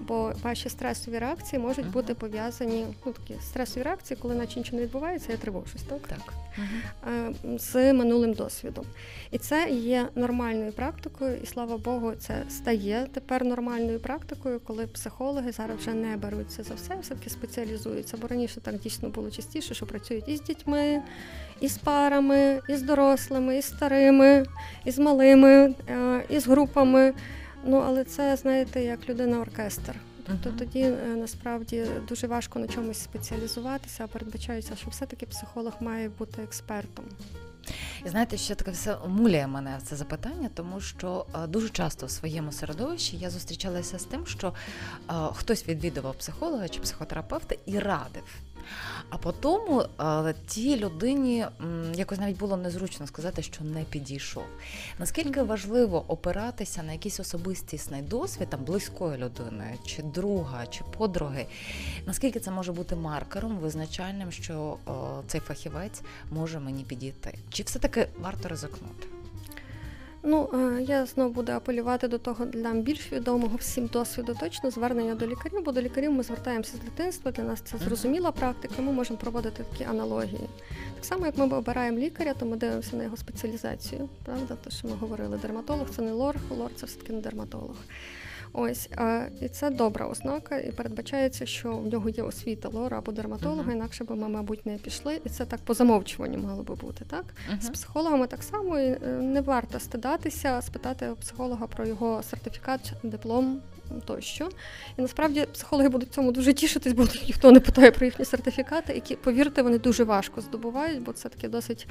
бо 0.08 0.34
ваші 0.44 0.70
стресові 0.70 1.20
реакції 1.20 1.62
можуть 1.62 1.86
uh-huh. 1.86 1.92
бути 1.92 2.14
пов'язані, 2.14 2.86
ну 3.06 3.12
такі 3.12 3.42
стресові 3.42 3.84
реакції, 3.84 4.18
коли 4.22 4.36
наче 4.36 4.60
нічого 4.60 4.78
не 4.78 4.84
відбувається, 4.84 5.32
я 5.32 5.38
тривожусь, 5.38 5.84
так? 5.90 6.08
Так. 6.08 6.34
Uh-huh. 6.60 7.60
З 7.60 7.94
минулим 7.94 8.34
досвідом. 8.34 8.86
І 9.32 9.38
це 9.38 9.70
є 9.70 10.08
нормальною 10.16 10.72
практикою, 10.72 11.38
і 11.44 11.46
слава 11.46 11.78
Богу, 11.78 12.12
це 12.20 12.44
стає 12.50 13.08
тепер 13.14 13.46
нормальною 13.46 14.00
практикою, 14.00 14.60
коли 14.60 14.88
психологи 14.88 15.52
зараз 15.52 15.78
вже 15.78 15.94
не 15.94 16.18
беруться 16.18 16.64
за 16.64 16.74
все, 16.74 16.96
все-таки 17.02 17.30
спеціалізуються. 17.30 18.18
Бо 18.22 18.28
раніше 18.28 18.62
так 18.62 18.80
дійсно 18.80 19.10
було 19.10 19.32
частіше, 19.32 19.74
що 19.74 19.86
працюють 19.86 20.28
і 20.28 20.38
з 20.38 20.42
дітьми, 20.42 21.02
і 21.62 21.68
з 21.68 21.78
парами, 21.78 22.62
і 22.70 22.76
з 22.76 22.82
дорослими, 22.82 23.58
і 23.58 23.62
з 23.62 23.66
старими, 23.66 24.46
і 24.86 24.92
з 24.92 25.00
малими, 25.00 25.76
е, 25.90 26.24
і 26.30 26.40
з 26.40 26.48
групами. 26.48 27.14
Ну, 27.64 27.78
але 27.78 28.04
це, 28.04 28.36
знаєте, 28.36 28.84
як 28.84 29.10
людина-оркестр. 29.10 29.96
Тобто 30.28 30.50
uh-huh. 30.50 30.58
тоді 30.58 30.80
е, 30.80 31.16
насправді 31.18 31.86
дуже 32.08 32.28
важко 32.28 32.60
на 32.60 32.68
чомусь 32.68 32.98
спеціалізуватися, 32.98 34.04
а 34.04 34.08
передбачається, 34.08 34.76
що 34.76 34.90
все-таки 34.90 35.26
психолог 35.26 35.74
має 35.80 36.10
бути 36.10 36.42
експертом. 36.42 37.06
І 38.06 38.10
знаєте, 38.10 38.38
що 38.38 38.56
таке 38.56 38.72
все 38.72 38.96
омулює 39.06 39.48
мене 39.48 39.80
це 39.84 39.96
запитання, 39.96 40.50
тому 40.54 40.82
що 40.82 41.26
е, 41.36 41.48
дуже 41.48 41.70
часто 41.70 42.06
в 42.06 42.12
своєму 42.12 42.52
середовищі 42.52 43.18
я 43.18 43.30
зустрічалася 43.30 44.00
з 44.00 44.04
тим, 44.04 44.26
що 44.26 44.54
е, 45.10 45.14
хтось 45.34 45.68
відвідував 45.68 46.16
психолога 46.16 46.68
чи 46.68 46.80
психотерапевта 46.80 47.56
і 47.66 47.80
радив. 47.80 48.24
А 49.10 49.18
потім 49.18 49.82
тій 50.48 50.78
людині 50.78 51.46
якось 51.96 52.20
навіть 52.20 52.38
було 52.38 52.58
незручно 52.58 53.08
сказати, 53.08 53.42
що 53.42 53.64
не 53.64 53.84
підійшов. 53.84 54.44
Наскільки 55.00 55.44
важливо 55.44 56.06
опиратися 56.08 56.84
на 56.84 56.92
якийсь 56.92 57.20
особистісний 57.20 58.02
досвід 58.02 58.50
там 58.50 58.64
близької 58.64 59.18
людини, 59.18 59.78
чи 59.86 60.04
друга, 60.04 60.66
чи 60.68 60.84
подруги, 60.98 61.46
наскільки 62.06 62.40
це 62.40 62.52
може 62.52 62.72
бути 62.72 62.96
маркером, 62.96 63.58
визначальним, 63.58 64.32
що 64.32 64.78
цей 65.28 65.42
фахівець 65.42 66.02
може 66.32 66.60
мені 66.60 66.84
підійти? 66.84 67.38
Чи 67.50 67.64
все-таки 67.64 68.08
варто 68.20 68.50
ризикнути? 68.50 69.08
Ну, 70.26 70.50
е, 70.54 70.82
я 70.82 71.06
знову 71.06 71.34
буду 71.34 71.52
апелювати 71.52 72.08
до 72.08 72.18
того 72.18 72.46
для 72.46 72.74
більш 72.74 73.12
відомого 73.12 73.58
всім 73.58 73.88
досвіду 73.88 74.38
точно 74.40 74.72
звернення 74.72 75.16
до 75.16 75.28
лікарів, 75.28 75.64
бо 75.66 75.72
до 75.72 75.82
лікарів 75.82 76.12
ми 76.12 76.24
звертаємося 76.24 76.78
з 76.78 76.80
дитинства. 76.80 77.32
Для 77.32 77.44
нас 77.44 77.62
це 77.62 77.78
зрозуміла 77.78 78.32
практика. 78.32 78.74
Ми 78.82 78.92
можемо 78.92 79.20
проводити 79.20 79.64
такі 79.72 79.84
аналогії. 79.84 80.50
Так 80.96 81.06
само, 81.06 81.26
як 81.26 81.38
ми 81.38 81.58
обираємо 81.58 81.98
лікаря, 81.98 82.34
то 82.34 82.46
ми 82.46 82.58
дивимося 82.58 82.96
на 82.96 83.04
його 83.04 83.18
спеціалізацію. 83.18 84.10
Правда, 84.26 84.56
те, 84.56 84.70
що 84.70 84.88
ми 84.88 84.94
говорили, 84.96 85.38
дерматолог 85.38 85.90
це 85.90 86.02
не 86.02 86.12
лор, 86.12 86.36
лор 86.50 86.72
це 86.76 86.86
все 86.86 87.00
таки 87.00 87.14
не 87.14 87.22
дерматолог. 87.22 87.76
Ось 88.54 88.90
а, 88.96 89.26
і 89.42 89.50
це 89.50 89.70
добра 89.70 90.08
ознака, 90.08 90.58
і 90.58 90.72
передбачається, 90.72 91.46
що 91.46 91.78
в 91.78 91.88
нього 91.88 92.10
є 92.10 92.24
освіта 92.24 92.70
лора 92.70 92.98
або 92.98 93.12
дерматолога, 93.12 93.72
uh-huh. 93.72 93.76
інакше 93.76 94.04
би 94.04 94.16
ми, 94.16 94.30
мабуть, 94.30 94.66
не 94.66 94.78
пішли. 94.78 95.22
І 95.26 95.30
це 95.30 95.46
так 95.46 95.60
по 95.60 95.74
замовчуванню 95.74 96.38
мало 96.38 96.64
би 96.64 96.76
бути. 96.76 97.06
Так 97.06 97.26
uh-huh. 97.26 97.62
з 97.62 97.70
психологами 97.70 98.28
так 98.28 98.44
само 98.44 98.80
і 98.80 98.88
е, 98.88 98.98
не 99.08 99.42
варто 99.42 99.80
стидатися, 99.80 100.62
спитати 100.62 101.12
психолога 101.22 101.68
про 101.68 101.86
його 101.86 102.24
сертифікат, 102.24 102.94
диплом 103.04 103.62
тощо. 104.02 104.50
І 104.98 105.02
насправді 105.02 105.46
психологи 105.54 105.90
будуть 105.90 106.14
цьому 106.14 106.32
дуже 106.32 106.54
тішитись, 106.54 106.94
бо 106.94 107.08
ніхто 107.28 107.52
не 107.52 107.60
питає 107.60 107.92
про 107.92 108.06
їхні 108.06 108.26
сертифікати, 108.26 108.94
які, 108.94 109.16
повірте, 109.16 109.62
вони 109.62 109.80
дуже 109.80 110.04
важко 110.04 110.42
здобувають, 110.42 111.04
бо 111.04 111.14
це 111.14 111.30
таке 111.30 111.50
досить 111.50 111.88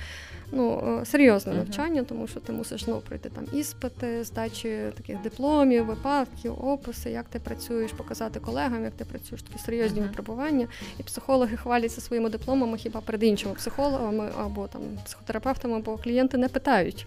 ну, 0.53 0.99
е, 1.01 1.05
серйозне 1.05 1.55
навчання, 1.55 2.03
тому 2.03 2.27
що 2.27 2.41
ти 2.41 2.53
мусиш 2.53 2.85
знову 2.85 3.01
пройти 3.01 3.29
там 3.29 3.47
іспити, 3.53 4.25
здачі 4.25 4.79
таких 4.97 5.23
дипломів, 5.23 5.87
випадків, 5.87 6.65
описи, 6.65 7.11
як 7.11 7.29
ти 7.29 7.39
працюєш, 7.39 7.93
показати 7.93 8.41
колегам, 8.41 8.85
як 8.85 8.93
ти 8.93 9.05
працюєш, 9.05 9.43
такі 9.43 9.59
серйозні 9.59 10.01
випробування. 10.01 10.69
І 10.99 11.03
психологи 11.03 11.57
хваляться 11.57 12.01
своїми 12.01 12.31
дипломами 12.31 12.79
хіба 12.79 13.01
перед 13.01 13.23
іншими 13.23 13.55
психологами 13.55 14.31
або 14.39 14.69
там 14.69 14.83
психотерапевтами, 15.05 15.79
бо 15.79 15.99
клієнти 15.99 16.37
не 16.37 16.49
питають 16.49 17.07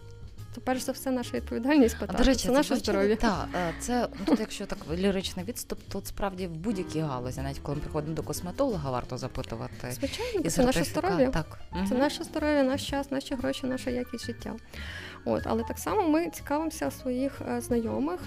то 0.56 0.62
перш 0.62 0.82
за 0.82 0.92
все 0.92 1.12
наша 1.12 1.38
відповідальність 1.38 2.00
питати. 2.00 2.14
А, 2.16 2.18
до 2.18 2.24
речі, 2.24 2.42
це, 2.42 2.48
це 2.48 2.52
наше 2.52 2.76
здоров'я. 2.76 3.16
Так, 3.16 3.48
е, 3.56 3.74
це 3.80 4.08
ну, 4.20 4.26
тут, 4.26 4.40
якщо 4.40 4.66
так 4.66 4.78
ліричний 4.94 5.46
відступ, 5.46 5.80
то 5.90 6.02
справді 6.06 6.48
в 6.48 6.52
будь-якій 6.52 7.00
галузі, 7.00 7.42
навіть 7.42 7.60
коли 7.60 7.76
ми 7.76 7.82
приходимо 7.82 8.16
до 8.16 8.24
косметолога, 8.24 8.92
варто 8.92 9.18
запитувати. 9.18 9.92
Звичайно, 9.92 10.42
і 10.44 10.50
це 10.50 10.66
наше 10.66 10.84
здоров'я. 10.84 11.30
Так. 11.30 11.60
Це 11.90 11.96
наше 11.96 12.24
здоров'я, 12.24 12.64
наш 12.64 12.90
час, 12.90 13.12
наші 13.12 13.36
гроші, 13.36 13.68
наша 13.68 13.90
якість 13.90 14.26
життя. 14.26 14.54
От, 15.26 15.42
але 15.46 15.64
так 15.64 15.80
само 15.80 16.10
ми 16.10 16.30
цікавимося 16.30 16.92
своїх 16.92 17.42
е, 17.50 17.62
знайомих 17.62 18.20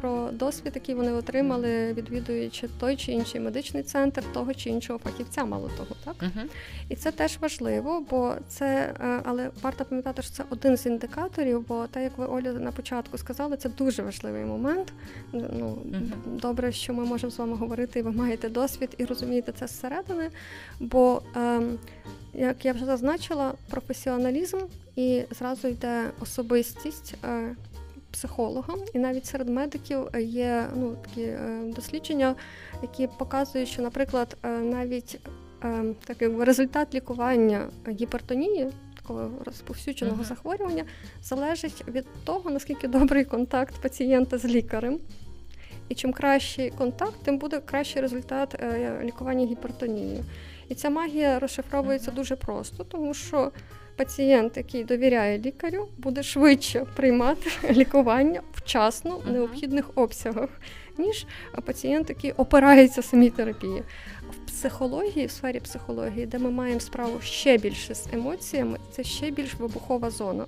про 0.00 0.30
досвід, 0.30 0.72
який 0.74 0.94
вони 0.94 1.12
отримали, 1.12 1.92
відвідуючи 1.92 2.68
той 2.80 2.96
чи 2.96 3.12
інший 3.12 3.40
медичний 3.40 3.82
центр, 3.82 4.22
того 4.32 4.54
чи 4.54 4.70
іншого 4.70 4.98
фахівця, 4.98 5.44
мало 5.44 5.70
того, 5.76 5.96
так 6.04 6.16
uh-huh. 6.16 6.44
і 6.88 6.96
це 6.96 7.12
теж 7.12 7.38
важливо, 7.40 8.04
бо 8.10 8.34
це 8.48 8.94
е, 9.00 9.20
але 9.24 9.50
варто 9.62 9.84
пам'ятати, 9.84 10.22
що 10.22 10.32
це 10.32 10.44
один 10.50 10.76
з 10.76 10.86
індикаторів, 10.86 11.66
бо 11.68 11.86
так 11.86 12.02
як 12.02 12.18
ви 12.18 12.26
Оля 12.26 12.52
на 12.52 12.72
початку 12.72 13.18
сказали, 13.18 13.56
це 13.56 13.68
дуже 13.68 14.02
важливий 14.02 14.44
момент. 14.44 14.92
Ну 15.32 15.78
uh-huh. 15.90 16.40
добре, 16.40 16.72
що 16.72 16.94
ми 16.94 17.04
можемо 17.04 17.30
з 17.30 17.38
вами 17.38 17.56
говорити, 17.56 17.98
і 17.98 18.02
ви 18.02 18.12
маєте 18.12 18.48
досвід 18.48 18.94
і 18.98 19.04
розумієте 19.04 19.52
це 19.52 19.66
зсередини, 19.66 20.30
бо 20.80 21.22
ем, 21.36 21.78
як 22.34 22.64
я 22.64 22.72
вже 22.72 22.84
зазначила, 22.84 23.52
професіоналізм 23.70 24.58
і 24.96 25.24
зразу 25.30 25.68
йде 25.68 26.10
особистість 26.20 27.14
е, 27.24 27.56
психолога, 28.10 28.74
і 28.94 28.98
навіть 28.98 29.26
серед 29.26 29.48
медиків 29.48 30.08
є 30.18 30.66
ну, 30.76 30.96
такі 31.04 31.22
е, 31.22 31.60
дослідження, 31.76 32.34
які 32.82 33.08
показують, 33.18 33.68
що, 33.68 33.82
наприклад, 33.82 34.36
е, 34.42 34.48
навіть 34.58 35.20
такий 36.04 36.44
результат 36.44 36.94
лікування 36.94 37.68
гіпертонії. 37.88 38.70
Такого 38.96 39.30
розповсюдженого 39.44 40.22
uh-huh. 40.22 40.26
захворювання 40.26 40.84
залежить 41.22 41.84
від 41.88 42.06
того, 42.24 42.50
наскільки 42.50 42.88
добрий 42.88 43.24
контакт 43.24 43.74
пацієнта 43.82 44.38
з 44.38 44.44
лікарем. 44.44 44.98
І 45.88 45.94
чим 45.94 46.12
кращий 46.12 46.70
контакт, 46.70 47.14
тим 47.24 47.38
буде 47.38 47.60
кращий 47.60 48.02
результат 48.02 48.62
лікування 49.02 49.46
гіпертонії. 49.46 50.24
І 50.68 50.74
ця 50.74 50.90
магія 50.90 51.38
розшифровується 51.38 52.10
дуже 52.10 52.36
просто, 52.36 52.84
тому 52.84 53.14
що 53.14 53.52
пацієнт, 53.96 54.56
який 54.56 54.84
довіряє 54.84 55.38
лікарю, 55.38 55.88
буде 55.98 56.22
швидше 56.22 56.86
приймати 56.96 57.50
лікування 57.70 58.42
вчасно 58.52 59.16
в 59.16 59.30
необхідних 59.30 59.90
обсягах, 59.94 60.48
ніж 60.98 61.26
пацієнт, 61.64 62.08
який 62.08 62.32
опирається 62.32 63.02
самій 63.02 63.30
терапії. 63.30 63.82
В 64.30 64.46
психології, 64.46 65.26
в 65.26 65.30
сфері 65.30 65.60
психології, 65.60 66.26
де 66.26 66.38
ми 66.38 66.50
маємо 66.50 66.80
справу 66.80 67.20
ще 67.20 67.58
більше 67.58 67.94
з 67.94 68.08
емоціями, 68.12 68.78
це 68.90 69.04
ще 69.04 69.30
більш 69.30 69.54
вибухова 69.54 70.10
зона. 70.10 70.46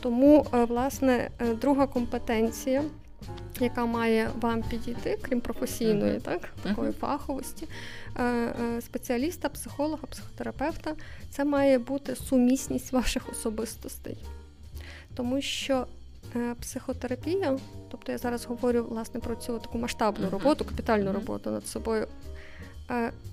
Тому, 0.00 0.46
е, 0.54 0.64
власне, 0.64 1.30
е, 1.38 1.54
друга 1.54 1.86
компетенція 1.86 2.82
яка 3.60 3.86
має 3.86 4.30
вам 4.40 4.62
підійти, 4.62 5.18
крім 5.22 5.40
професійної, 5.40 6.12
uh-huh. 6.12 6.20
так, 6.20 6.48
такої 6.62 6.90
uh-huh. 6.90 6.98
фаховості, 6.98 7.68
е, 8.16 8.24
е, 8.24 8.80
спеціаліста, 8.80 9.48
психолога, 9.48 10.02
психотерапевта, 10.10 10.94
це 11.30 11.44
має 11.44 11.78
бути 11.78 12.16
сумісність 12.16 12.92
ваших 12.92 13.28
особистостей. 13.28 14.16
Тому 15.14 15.40
що 15.40 15.86
е, 16.36 16.54
психотерапія, 16.60 17.58
тобто 17.90 18.12
я 18.12 18.18
зараз 18.18 18.44
говорю 18.44 18.86
власне 18.88 19.20
про 19.20 19.36
цю 19.36 19.58
таку 19.58 19.78
масштабну 19.78 20.30
роботу, 20.30 20.64
капітальну 20.64 21.12
роботу 21.12 21.50
над 21.50 21.66
собою, 21.66 22.06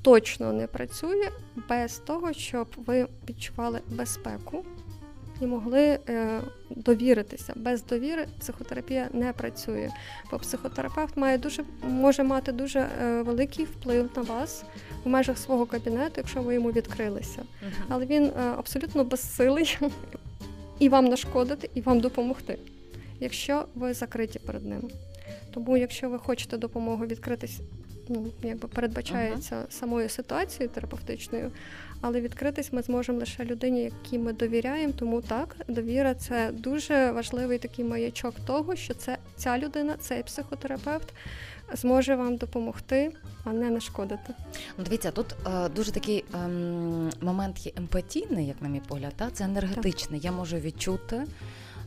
точно 0.02 0.54
не 0.54 0.68
працює 0.68 1.30
без 1.70 1.98
того, 1.98 2.34
щоб 2.34 2.68
ви 2.78 3.08
відчували 3.30 3.82
безпеку 3.88 4.66
і 5.42 5.46
могли 5.46 6.00
е, 6.10 6.42
довіритися. 6.70 7.54
Без 7.56 7.86
довіри 7.86 8.28
психотерапія 8.40 9.10
не 9.14 9.34
працює. 9.34 9.90
Бо 10.32 10.40
психотерапевт 10.40 11.18
має 11.18 11.38
дуже 11.38 11.64
може 11.84 12.24
мати 12.24 12.52
дуже 12.52 12.80
е, 12.80 13.22
великий 13.22 13.66
вплив 13.66 14.10
на 14.16 14.22
вас 14.22 14.64
в 15.04 15.10
межах 15.10 15.38
свого 15.38 15.66
кабінету, 15.66 16.14
якщо 16.18 16.42
ви 16.42 16.54
йому 16.54 16.72
відкрилися. 16.72 17.44
Але 17.90 18.06
він 18.06 18.26
е, 18.26 18.32
абсолютно 18.58 19.04
безсилий 19.04 19.78
і 20.80 20.90
вам 20.90 21.06
нашкодити, 21.06 21.70
і 21.74 21.82
вам 21.82 22.00
допомогти, 22.00 22.58
якщо 23.20 23.66
ви 23.76 23.94
закриті 23.94 24.40
перед 24.46 24.66
ним. 24.66 24.90
Тому, 25.54 25.78
якщо 25.78 26.10
ви 26.10 26.20
хочете 26.20 26.58
допомогу 26.58 27.06
відкритись 27.06 27.60
ну, 28.10 28.26
якби 28.44 28.68
передбачається 28.68 29.66
самою 29.70 30.10
ситуацією 30.10 30.70
терапевтичною, 30.70 31.52
але 32.02 32.22
відкритись 32.22 32.74
ми 32.74 32.82
зможемо 32.82 33.20
лише 33.20 33.46
людині, 33.46 33.84
якій 33.84 34.18
ми 34.18 34.34
довіряємо. 34.34 34.94
Тому 34.94 35.22
так, 35.22 35.56
довіра 35.68 36.14
це 36.14 36.52
дуже 36.54 37.12
важливий 37.12 37.58
такий 37.58 37.86
маячок 37.86 38.36
того, 38.46 38.76
що 38.76 38.94
це 38.94 39.18
ця 39.36 39.58
людина, 39.58 39.96
цей 40.00 40.24
психотерапевт 40.24 41.14
зможе 41.74 42.16
вам 42.16 42.38
допомогти, 42.38 43.12
а 43.44 43.54
не 43.54 43.70
нашкодити. 43.70 44.34
Ну, 44.78 44.84
Дивіться, 44.84 45.12
тут 45.12 45.36
е, 45.48 45.70
дуже 45.70 45.92
такий 45.92 46.26
ем, 46.34 47.10
момент 47.22 47.66
є 47.66 47.72
емпатійний, 47.76 48.48
як 48.48 48.62
на 48.62 48.70
мій 48.70 48.82
погляд, 48.88 49.14
та? 49.16 49.30
це 49.30 49.44
енергетичний. 49.44 50.20
Я 50.24 50.32
можу 50.32 50.58
відчути. 50.58 51.24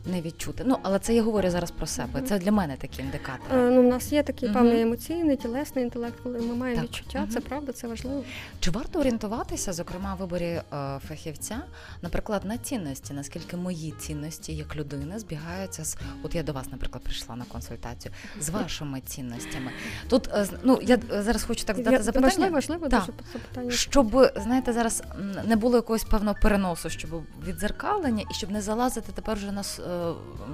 Не 0.05 0.21
відчути. 0.21 0.63
Ну, 0.67 0.77
але 0.83 0.99
це 0.99 1.13
я 1.13 1.23
говорю 1.23 1.49
зараз 1.49 1.71
про 1.71 1.87
себе. 1.87 2.21
Це 2.21 2.39
для 2.39 2.51
мене 2.51 2.77
такі 2.77 3.01
індикатори. 3.01 3.61
Е, 3.61 3.69
ну, 3.71 3.79
у 3.81 3.89
нас 3.89 4.11
є 4.11 4.23
такий 4.23 4.49
певний 4.49 4.81
емоційний, 4.81 5.37
тілесний 5.37 5.83
інтелект, 5.83 6.19
коли 6.23 6.39
ми 6.39 6.55
маємо 6.55 6.81
Так. 6.81 6.89
відчуття, 6.89 7.27
це 7.33 7.39
правда, 7.39 7.71
це 7.71 7.87
важливо. 7.87 8.23
Чи 8.59 8.71
варто 8.71 8.99
орієнтуватися, 8.99 9.73
зокрема, 9.73 10.15
в 10.15 10.17
виборі 10.17 10.45
е, 10.45 10.63
фахівця, 11.07 11.61
наприклад, 12.01 12.45
на 12.45 12.57
цінності, 12.57 13.13
наскільки 13.13 13.57
мої 13.57 13.91
цінності 13.91 14.55
як 14.55 14.75
людини 14.75 15.19
збігаються 15.19 15.85
з 15.85 15.97
от 16.23 16.35
я 16.35 16.43
до 16.43 16.53
вас, 16.53 16.71
наприклад, 16.71 17.03
прийшла 17.03 17.35
на 17.35 17.45
консультацію 17.45 18.13
з 18.39 18.49
вашими 18.49 19.01
цінностями? 19.01 19.71
Тут 20.09 20.27
е, 20.33 20.47
ну 20.63 20.79
я 20.81 20.99
зараз 21.09 21.43
хочу 21.43 21.65
так 21.65 21.77
задати 21.77 21.95
Я- 21.95 22.03
запитання. 22.03 22.27
Важливо, 22.27 22.53
важливо 22.53 22.87
Так. 22.89 22.99
дуже 22.99 23.13
запитання. 23.33 23.71
Щоб 23.71 24.31
знаєте, 24.35 24.73
зараз 24.73 25.03
не 25.45 25.55
було 25.55 25.75
якогось 25.75 26.03
певного 26.03 26.35
переносу, 26.41 26.89
щоб 26.89 27.09
відзеркалення, 27.47 28.23
і 28.31 28.33
щоб 28.33 28.51
не 28.51 28.61
залазити 28.61 29.11
тепер 29.15 29.37
вже 29.37 29.51
на 29.51 29.63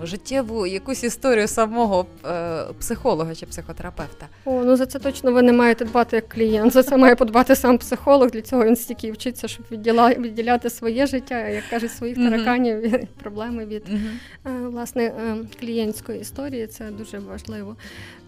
життєву 0.04 0.68
якусь 0.68 1.04
історію 1.04 1.48
самого 1.48 2.06
е, 2.26 2.64
психолога 2.80 3.36
чи 3.36 3.46
психотерапевта. 3.46 4.28
О, 4.46 4.64
ну 4.66 4.76
за 4.76 4.86
це 4.86 5.00
точно 5.00 5.32
ви 5.32 5.42
не 5.42 5.54
маєте 5.54 5.86
дбати 5.86 6.16
як 6.16 6.30
клієнт. 6.30 6.74
За 6.74 6.84
це 6.84 6.98
має 6.98 7.16
подбати 7.16 7.56
сам 7.56 7.78
психолог. 7.78 8.32
Для 8.32 8.42
цього 8.42 8.66
він 8.66 8.76
стільки 8.76 9.12
вчиться, 9.12 9.48
щоб 9.48 9.66
відділяти 9.72 10.70
своє 10.70 11.06
життя, 11.06 11.48
як 11.48 11.64
кажуть, 11.70 11.92
своїх 11.92 12.18
тараканів 12.18 12.80
від 12.80 13.10
проблеми 13.10 13.66
від 13.66 13.84
е, 13.90 14.50
власне 14.50 15.04
е, 15.04 15.36
клієнтської 15.60 16.22
історії. 16.22 16.68
Це 16.68 16.92
дуже 16.92 17.20
важливо. 17.20 17.76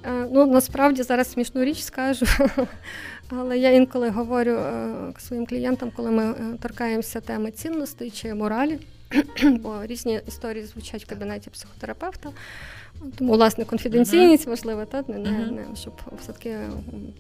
Е, 0.06 0.28
Ну 0.32 0.46
насправді 0.46 1.04
зараз 1.04 1.32
смішну 1.32 1.64
річ 1.64 1.84
скажу. 1.84 2.26
Але 3.30 3.58
я 3.58 3.72
інколи 3.72 4.10
говорю 4.10 4.52
е, 4.52 4.94
своїм 5.18 5.46
клієнтам, 5.46 5.92
коли 5.96 6.12
ми 6.12 6.24
е, 6.24 6.36
торкаємося 6.62 7.22
теми 7.22 7.52
цінностей 7.52 8.12
чи 8.12 8.34
моралі, 8.34 8.80
бо 9.44 9.86
різні 9.86 10.22
історії 10.28 10.66
звучать 10.66 11.04
в 11.04 11.08
кабінеті 11.08 11.50
психотерапевта. 11.50 12.30
Тому, 13.16 13.34
власне, 13.34 13.66
конфіденційність 13.66 14.48
важлива, 14.48 14.86
та 14.86 15.04
не, 15.08 15.18
не, 15.18 15.52
не 15.52 15.66
щоб 15.76 15.94
все-таки 16.22 16.58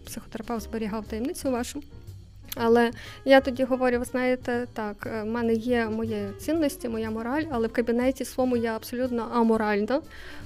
психотерапевт 0.05 0.63
зберігав 0.63 1.05
таємницю 1.05 1.51
вашу. 1.51 1.83
Але 2.55 2.91
я 3.25 3.41
тоді 3.41 3.63
говорю: 3.63 3.99
ви 3.99 4.05
знаєте, 4.05 4.67
так, 4.73 4.95
е, 5.05 5.23
в 5.23 5.25
мене 5.25 5.53
є 5.53 5.85
мої 5.85 6.27
цінності, 6.39 6.89
моя 6.89 7.11
мораль, 7.11 7.43
але 7.51 7.67
в 7.67 7.73
кабінеті 7.73 8.25
своєму 8.25 8.57
я 8.57 8.75
абсолютно 8.75 9.27
аморальна. 9.33 10.01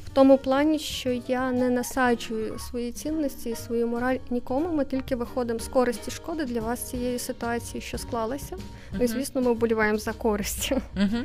В 0.05 0.09
тому 0.15 0.37
плані, 0.37 0.79
що 0.79 1.11
я 1.27 1.51
не 1.51 1.69
насаджую 1.69 2.59
свої 2.59 2.91
цінності 2.91 3.49
і 3.49 3.55
свою 3.55 3.87
мораль 3.87 4.17
нікому. 4.29 4.75
Ми 4.75 4.85
тільки 4.85 5.15
виходимо 5.15 5.59
з 5.59 5.67
користі 5.67 6.11
шкоди 6.11 6.45
для 6.45 6.61
вас 6.61 6.89
цієї 6.89 7.19
ситуації, 7.19 7.81
що 7.81 7.97
склалася. 7.97 8.57
Ну 8.91 9.03
і 9.03 9.07
звісно, 9.07 9.41
ми 9.41 9.51
вболіваємо 9.51 9.97
за 9.97 10.13
користь. 10.13 10.71
Угу. 10.71 11.23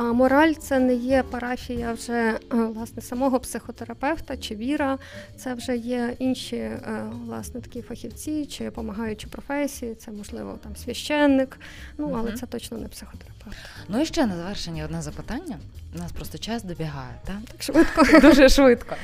А 0.00 0.12
мораль 0.12 0.52
це 0.52 0.78
не 0.78 0.94
є 0.94 1.22
парафія 1.22 1.92
вже 1.92 2.12
е, 2.12 2.38
власне 2.50 3.02
самого 3.02 3.40
психотерапевта 3.40 4.36
чи 4.36 4.54
віра. 4.54 4.98
Це 5.36 5.54
вже 5.54 5.76
є 5.76 6.16
інші 6.18 6.56
е, 6.56 7.04
власне 7.24 7.60
такі 7.60 7.82
фахівці 7.82 8.46
чи 8.46 8.64
допомагаючі 8.64 9.26
професії. 9.26 9.94
Це 9.94 10.10
можливо 10.10 10.58
там 10.62 10.76
священник. 10.76 11.60
Ну 11.98 12.16
але 12.18 12.32
це 12.32 12.46
точно 12.46 12.78
не 12.78 12.88
психотерапевт. 12.88 13.56
Ну 13.88 14.00
і 14.00 14.06
ще 14.06 14.26
на 14.26 14.36
завершення 14.36 14.84
одне 14.84 15.02
запитання. 15.02 15.58
У 15.94 15.98
нас 15.98 16.12
просто 16.12 16.38
час 16.38 16.62
добігає, 16.62 17.14
так? 17.24 17.36
Так 17.52 17.62
швидко. 17.62 18.20
Дуже 18.20 18.48
швидко. 18.48 18.96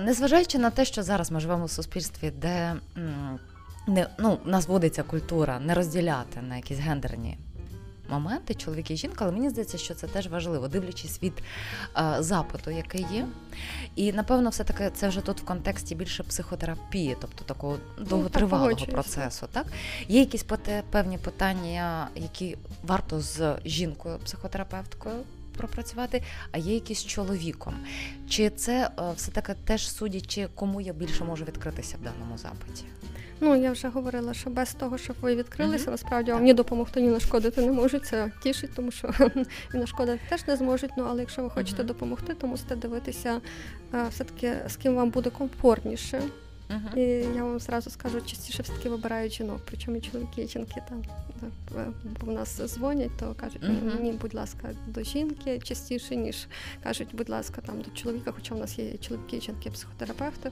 Незважаючи 0.00 0.58
на 0.58 0.70
те, 0.70 0.84
що 0.84 1.02
зараз 1.02 1.30
ми 1.30 1.40
живемо 1.40 1.64
в 1.64 1.70
суспільстві, 1.70 2.32
де 2.40 2.74
не, 3.88 4.06
ну, 4.18 4.38
нас 4.44 4.68
водиться 4.68 5.02
культура 5.02 5.60
не 5.60 5.74
розділяти 5.74 6.42
на 6.42 6.56
якісь 6.56 6.78
гендерні 6.78 7.38
моменти, 8.18 8.54
чоловік 8.54 8.90
і 8.90 8.96
жінка, 8.96 9.24
але 9.24 9.32
мені 9.32 9.50
здається, 9.50 9.78
що 9.78 9.94
це 9.94 10.06
теж 10.06 10.26
важливо, 10.26 10.68
дивлячись 10.68 11.22
від 11.22 11.32
е, 11.96 12.16
запиту, 12.18 12.70
який 12.70 13.06
є. 13.12 13.26
І 13.96 14.12
напевно, 14.12 14.50
все-таки 14.50 14.90
це 14.94 15.08
вже 15.08 15.20
тут 15.20 15.40
в 15.40 15.44
контексті 15.44 15.94
більше 15.94 16.22
психотерапії, 16.22 17.16
тобто 17.20 17.44
такого 17.44 17.76
довготривалого 17.98 18.68
погоджуюсь. 18.70 18.92
процесу. 18.92 19.46
Так? 19.52 19.66
Є 20.08 20.20
якісь 20.20 20.44
поте- 20.44 20.82
певні 20.90 21.18
питання, 21.18 22.08
які 22.14 22.56
варто 22.82 23.20
з 23.20 23.56
жінкою, 23.64 24.18
психотерапевткою 24.18 25.16
пропрацювати, 25.56 26.22
а 26.52 26.58
є 26.58 26.74
якісь 26.74 26.98
з 26.98 27.06
чоловіком. 27.06 27.74
Чи 28.28 28.50
це 28.50 28.90
е, 28.98 29.02
все-таки 29.16 29.54
теж 29.64 29.90
судячи, 29.90 30.48
кому 30.54 30.80
я 30.80 30.92
більше 30.92 31.24
можу 31.24 31.44
відкритися 31.44 31.96
в 31.96 32.04
даному 32.04 32.38
запиті? 32.38 32.84
Ну 33.40 33.56
я 33.56 33.72
вже 33.72 33.88
говорила, 33.88 34.34
що 34.34 34.50
без 34.50 34.74
того, 34.74 34.98
щоб 34.98 35.16
ви 35.20 35.36
відкрилися, 35.36 35.90
насправді 35.90 36.32
вам 36.32 36.44
ні 36.44 36.54
допомогти, 36.54 37.00
ні 37.00 37.08
нашкодити 37.08 37.60
не 37.60 37.72
можуть. 37.72 38.06
Це 38.06 38.30
тішить, 38.42 38.70
тому 38.74 38.90
що 38.90 39.10
і 39.74 39.76
нашкодити 39.76 40.20
теж 40.28 40.46
не 40.46 40.56
зможуть. 40.56 40.90
Ну 40.96 41.06
але 41.08 41.20
якщо 41.20 41.42
ви 41.42 41.50
хочете 41.50 41.84
допомогти, 41.84 42.34
то 42.34 42.46
мусите 42.46 42.76
дивитися 42.76 43.40
е, 43.94 44.06
все 44.10 44.24
таки 44.24 44.52
з 44.68 44.76
ким 44.76 44.94
вам 44.94 45.10
буде 45.10 45.30
комфортніше. 45.30 46.22
І 46.96 47.00
я 47.36 47.44
вам 47.44 47.60
зразу 47.60 47.90
скажу, 47.90 48.20
частіше 48.20 48.62
все-таки 48.62 48.88
вибирають 48.88 49.32
жінок, 49.32 49.60
причому 49.64 49.96
і 49.96 50.00
чоловіки, 50.00 50.42
і 50.42 50.48
жінки 50.48 50.82
там 50.88 51.02
бо 52.20 52.26
в 52.26 52.32
нас 52.34 52.60
дзвонять, 52.66 53.16
то 53.20 53.34
кажуть, 53.40 53.62
Мгм. 53.62 53.92
мені, 53.94 54.12
будь 54.12 54.34
ласка, 54.34 54.70
до 54.86 55.02
жінки 55.02 55.58
частіше, 55.58 56.16
ніж 56.16 56.46
кажуть, 56.82 57.08
будь 57.12 57.28
ласка, 57.28 57.60
там 57.66 57.80
до 57.80 57.90
чоловіка, 57.90 58.32
хоча 58.32 58.54
в 58.54 58.58
нас 58.58 58.78
є 58.78 58.92
чоловіки, 58.96 59.36
і 59.36 59.40
жінки, 59.40 59.70
психотерапевти. 59.70 60.50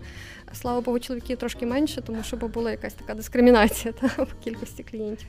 Слава 0.53 0.81
Богу, 0.81 0.99
чоловіків 0.99 1.39
трошки 1.39 1.67
менше, 1.67 2.03
тому 2.03 2.23
що 2.23 2.37
бо 2.37 2.49
була 2.49 2.71
якась 2.71 2.95
така 2.95 3.15
дискримінація 3.15 3.93
та, 3.93 4.07
в 4.23 4.35
кількості 4.45 4.83
клієнтів. 4.83 5.29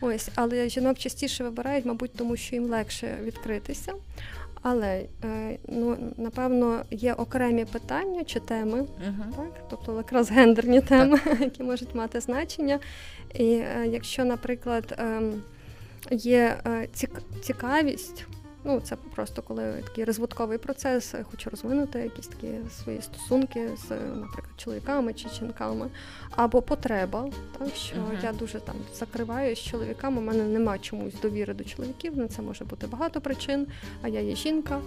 Ось, 0.00 0.28
але 0.34 0.68
жінок 0.68 0.98
частіше 0.98 1.44
вибирають, 1.44 1.84
мабуть, 1.84 2.12
тому 2.16 2.36
що 2.36 2.54
їм 2.56 2.64
легше 2.64 3.18
відкритися. 3.22 3.92
Але 4.62 5.04
е, 5.24 5.58
ну 5.68 5.96
напевно 6.16 6.84
є 6.90 7.12
окремі 7.14 7.64
питання 7.64 8.24
чи 8.24 8.40
теми, 8.40 8.76
Мгм. 9.06 9.32
так, 9.36 9.64
тобто 9.70 9.96
якраз 9.96 10.30
гендерні 10.30 10.80
теми, 10.80 11.18
які 11.40 11.62
можуть 11.62 11.94
мати 11.94 12.20
значення. 12.20 12.78
І 13.34 13.44
е, 13.44 13.86
якщо, 13.86 14.24
наприклад, 14.24 14.94
ем, 14.98 15.42
є 16.10 16.56
е, 16.66 16.88
цікавість, 17.42 18.26
ну 18.64 18.80
це 18.80 18.96
просто 19.14 19.42
коли 19.42 19.82
такий 19.84 20.04
розвитковий 20.04 20.58
процес, 20.58 21.14
е, 21.14 21.24
хочу 21.30 21.50
розвинути 21.50 21.98
якісь 21.98 22.26
такі 22.26 22.48
свої 22.82 23.02
стосунки 23.02 23.68
з, 23.88 23.90
е, 23.90 23.98
наприклад, 24.20 24.52
чоловіками 24.56 25.12
чи 25.12 25.28
жінками, 25.28 25.90
або 26.30 26.62
потреба, 26.62 27.28
так 27.58 27.68
що 27.74 27.96
Мгм. 27.96 28.18
я 28.22 28.32
дуже 28.32 28.60
там 28.60 28.74
закриваю 28.94 29.56
з 29.56 29.58
чоловіками. 29.58 30.18
У 30.18 30.24
мене 30.24 30.44
немає 30.44 30.80
чомусь 30.80 31.14
довіри 31.22 31.54
до 31.54 31.64
чоловіків. 31.64 32.16
На 32.16 32.28
це 32.28 32.42
може 32.42 32.64
бути 32.64 32.86
багато 32.86 33.20
причин, 33.20 33.66
а 34.02 34.08
я 34.08 34.20
є 34.20 34.36
жінка. 34.36 34.80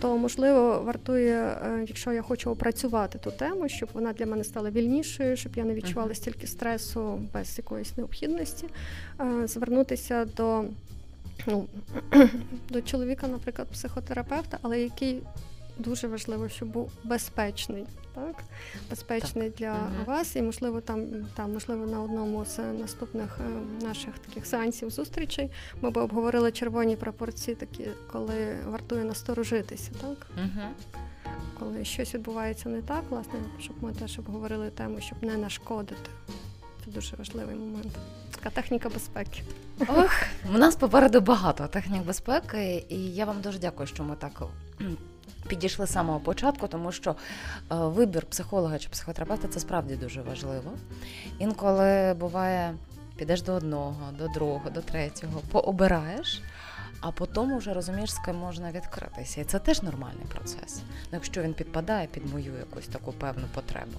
То 0.00 0.16
можливо 0.18 0.82
вартує, 0.82 1.34
е, 1.36 1.84
якщо 1.88 2.12
я 2.12 2.22
хочу 2.22 2.50
опрацювати 2.50 3.18
ту 3.18 3.30
тему, 3.30 3.68
щоб 3.68 3.88
вона 3.92 4.12
для 4.12 4.26
мене 4.26 4.44
стала 4.44 4.70
вільнішою, 4.70 5.36
щоб 5.36 5.56
я 5.56 5.64
не 5.64 5.74
відчувала 5.74 6.06
Мгм. 6.06 6.14
стільки 6.16 6.46
стресу 6.46 7.20
без 7.34 7.58
якоїсь 7.58 7.96
необхідності, 7.96 8.66
звернутися 9.44 10.24
до. 10.24 10.64
Ну, 11.46 11.68
до 12.70 12.82
чоловіка, 12.82 13.28
наприклад, 13.28 13.68
психотерапевта, 13.68 14.58
але 14.62 14.80
який 14.80 15.22
дуже 15.78 16.08
важливо, 16.08 16.48
щоб 16.48 16.68
був 16.68 16.92
безпечний, 17.04 17.86
так? 18.14 18.36
Безпечний 18.90 19.50
для 19.50 19.72
Мгм. 19.74 20.04
вас, 20.06 20.36
і 20.36 20.42
можливо, 20.42 20.80
там, 20.80 21.06
там, 21.36 21.52
можливо, 21.52 21.86
на 21.86 22.02
одному 22.02 22.44
з 22.44 22.58
наступних 22.58 23.38
е, 23.46 23.84
наших 23.86 24.18
таких 24.18 24.46
сеансів 24.46 24.90
зустрічей 24.90 25.50
ми 25.80 25.90
б 25.90 25.96
обговорили 25.96 26.52
червоні 26.52 26.96
пропорції, 26.96 27.54
такі, 27.54 27.88
коли 28.12 28.56
вартує 28.66 29.04
насторожитися, 29.04 29.90
так? 30.00 30.26
Мгм. 30.36 30.68
Коли 31.58 31.84
щось 31.84 32.14
відбувається 32.14 32.68
не 32.68 32.82
так, 32.82 33.04
власне, 33.10 33.34
щоб 33.60 33.76
ми 33.80 33.92
теж 33.92 34.18
обговорили 34.18 34.70
тему, 34.70 35.00
щоб 35.00 35.22
не 35.22 35.36
нашкодити. 35.36 36.10
Це 36.84 36.90
дуже 36.90 37.16
важливий 37.16 37.54
момент. 37.56 37.92
Така 38.30 38.50
техніка 38.50 38.88
безпеки. 38.88 39.42
Ох, 39.80 40.12
у 40.54 40.58
нас 40.58 40.76
попереду 40.76 41.20
багато 41.20 41.66
технік 41.66 42.04
безпеки, 42.04 42.86
і 42.88 43.14
я 43.14 43.24
вам 43.24 43.40
дуже 43.40 43.58
дякую, 43.58 43.86
що 43.86 44.04
ми 44.04 44.16
так 44.16 44.42
підійшли 45.48 45.86
з 45.86 45.92
самого 45.92 46.20
початку, 46.20 46.68
тому 46.68 46.92
що 46.92 47.10
е, 47.10 47.14
вибір 47.70 48.26
психолога 48.26 48.78
чи 48.78 48.88
психотерапевта 48.88 49.48
це 49.48 49.60
справді 49.60 49.96
дуже 49.96 50.22
важливо. 50.22 50.72
Інколи 51.38 52.14
буває, 52.14 52.74
підеш 53.16 53.42
до 53.42 53.52
одного, 53.52 54.12
до 54.18 54.28
другого, 54.28 54.70
до 54.70 54.80
третього, 54.80 55.40
пообираєш. 55.52 56.42
А 57.00 57.10
потім 57.10 57.58
вже 57.58 57.74
розумієш, 57.74 58.12
з 58.12 58.18
ким 58.18 58.36
можна 58.36 58.72
відкритися. 58.72 59.40
І 59.40 59.44
це 59.44 59.58
теж 59.58 59.82
нормальний 59.82 60.26
процес. 60.34 60.82
Ну, 60.86 61.08
якщо 61.12 61.42
він 61.42 61.54
підпадає 61.54 62.06
під 62.06 62.32
мою 62.32 62.52
якусь 62.58 62.86
таку 62.86 63.12
певну 63.12 63.44
потребу. 63.54 63.98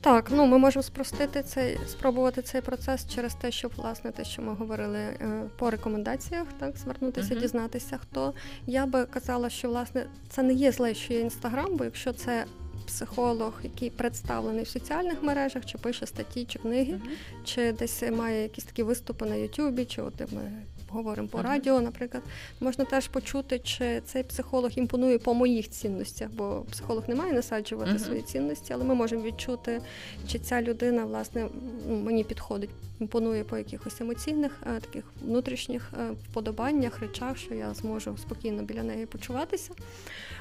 Так, 0.00 0.30
ну 0.30 0.46
ми 0.46 0.58
можемо 0.58 0.82
спростити 0.82 1.42
цей, 1.42 1.78
спробувати 1.86 2.42
цей 2.42 2.60
процес 2.60 3.06
через 3.14 3.34
те, 3.34 3.50
щоб 3.50 3.72
власне 3.76 4.10
те, 4.10 4.24
що 4.24 4.42
ми 4.42 4.54
говорили 4.54 4.98
е, 4.98 5.42
по 5.58 5.70
рекомендаціях, 5.70 6.46
так 6.58 6.76
звернутися, 6.76 7.32
Мгм. 7.32 7.42
дізнатися, 7.42 7.98
хто. 7.98 8.34
Я 8.66 8.86
би 8.86 9.04
казала, 9.04 9.50
що 9.50 9.68
власне 9.68 10.06
це 10.28 10.42
не 10.42 10.52
є 10.52 10.72
зле, 10.72 10.94
що 10.94 11.14
є 11.14 11.20
інстаграм, 11.20 11.76
бо 11.76 11.84
якщо 11.84 12.12
це 12.12 12.44
психолог, 12.86 13.52
який 13.62 13.90
представлений 13.90 14.64
в 14.64 14.68
соціальних 14.68 15.22
мережах, 15.22 15.66
чи 15.66 15.78
пише 15.78 16.06
статті, 16.06 16.44
чи 16.44 16.58
книги, 16.58 17.00
чи 17.44 17.72
десь 17.72 18.02
має 18.12 18.42
якісь 18.42 18.64
такі 18.64 18.82
виступи 18.82 19.26
на 19.26 19.34
Ютубі, 19.34 19.84
чи 19.84 20.02
от 20.02 20.20
ми 20.32 20.52
говоримо 20.92 21.28
по 21.28 21.42
радіо, 21.42 21.80
наприклад, 21.80 22.22
можна 22.60 22.84
теж 22.84 23.08
почути, 23.08 23.58
чи 23.58 24.00
цей 24.06 24.22
психолог 24.22 24.70
імпонує 24.76 25.18
по 25.18 25.34
моїх 25.34 25.70
цінностях, 25.70 26.28
бо 26.32 26.64
психолог 26.70 27.04
не 27.08 27.14
має 27.14 27.32
насаджувати 27.32 27.98
свої 27.98 28.22
цінності, 28.22 28.72
але 28.72 28.84
ми 28.84 28.94
можемо 28.94 29.22
відчути, 29.22 29.80
чи 30.28 30.38
ця 30.38 30.62
людина 30.62 31.04
власне 31.04 31.48
мені 31.88 32.24
підходить, 32.24 32.70
імпонує 33.00 33.44
по 33.44 33.58
якихось 33.58 34.00
емоційних, 34.00 34.52
е, 34.66 34.80
таких 34.80 35.04
внутрішніх 35.22 35.92
е, 35.98 36.10
вподобаннях, 36.30 37.00
речах, 37.00 37.36
що 37.36 37.54
я 37.54 37.74
зможу 37.74 38.16
спокійно 38.16 38.62
біля 38.62 38.82
неї 38.82 39.06
почуватися. 39.06 39.70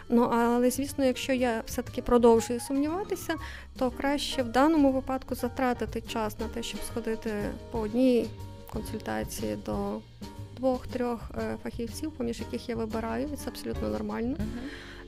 Ну 0.10 0.22
але 0.22 0.72
звісно, 0.72 1.06
якщо 1.06 1.34
я 1.34 1.64
все-таки 1.66 2.02
продовжую 2.02 2.60
сумніватися, 2.60 3.36
то 3.78 3.92
краще 3.92 4.44
в 4.44 4.50
даному 4.50 4.92
випадку 4.92 5.36
затратити 5.36 6.02
час 6.02 6.40
на 6.40 6.48
те, 6.48 6.64
щоб 6.64 6.82
сходити 6.82 7.32
по 7.72 7.80
одній 7.80 8.28
консультації 8.70 9.58
до 9.66 10.00
двох-трьох 10.62 11.20
е, 11.38 11.58
фахівців, 11.64 12.12
поміж 12.12 12.40
яких 12.40 12.70
я 12.70 12.76
вибираю, 12.76 13.30
і 13.34 13.36
це 13.36 13.50
абсолютно 13.50 13.90
нормально. 13.90 14.36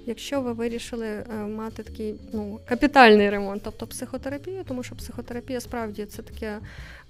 Якщо 0.06 0.42
ви 0.42 0.54
вирішили 0.54 1.08
е, 1.08 1.26
мати 1.48 1.84
такий 1.84 2.16
ну, 2.34 2.60
капітальний 2.66 3.30
ремонт, 3.30 3.62
тобто 3.64 3.88
психотерапію, 3.88 4.64
тому 4.68 4.84
що 4.84 4.96
психотерапія 4.96 5.62
справді 5.62 6.06
це 6.06 6.22
таке 6.22 6.60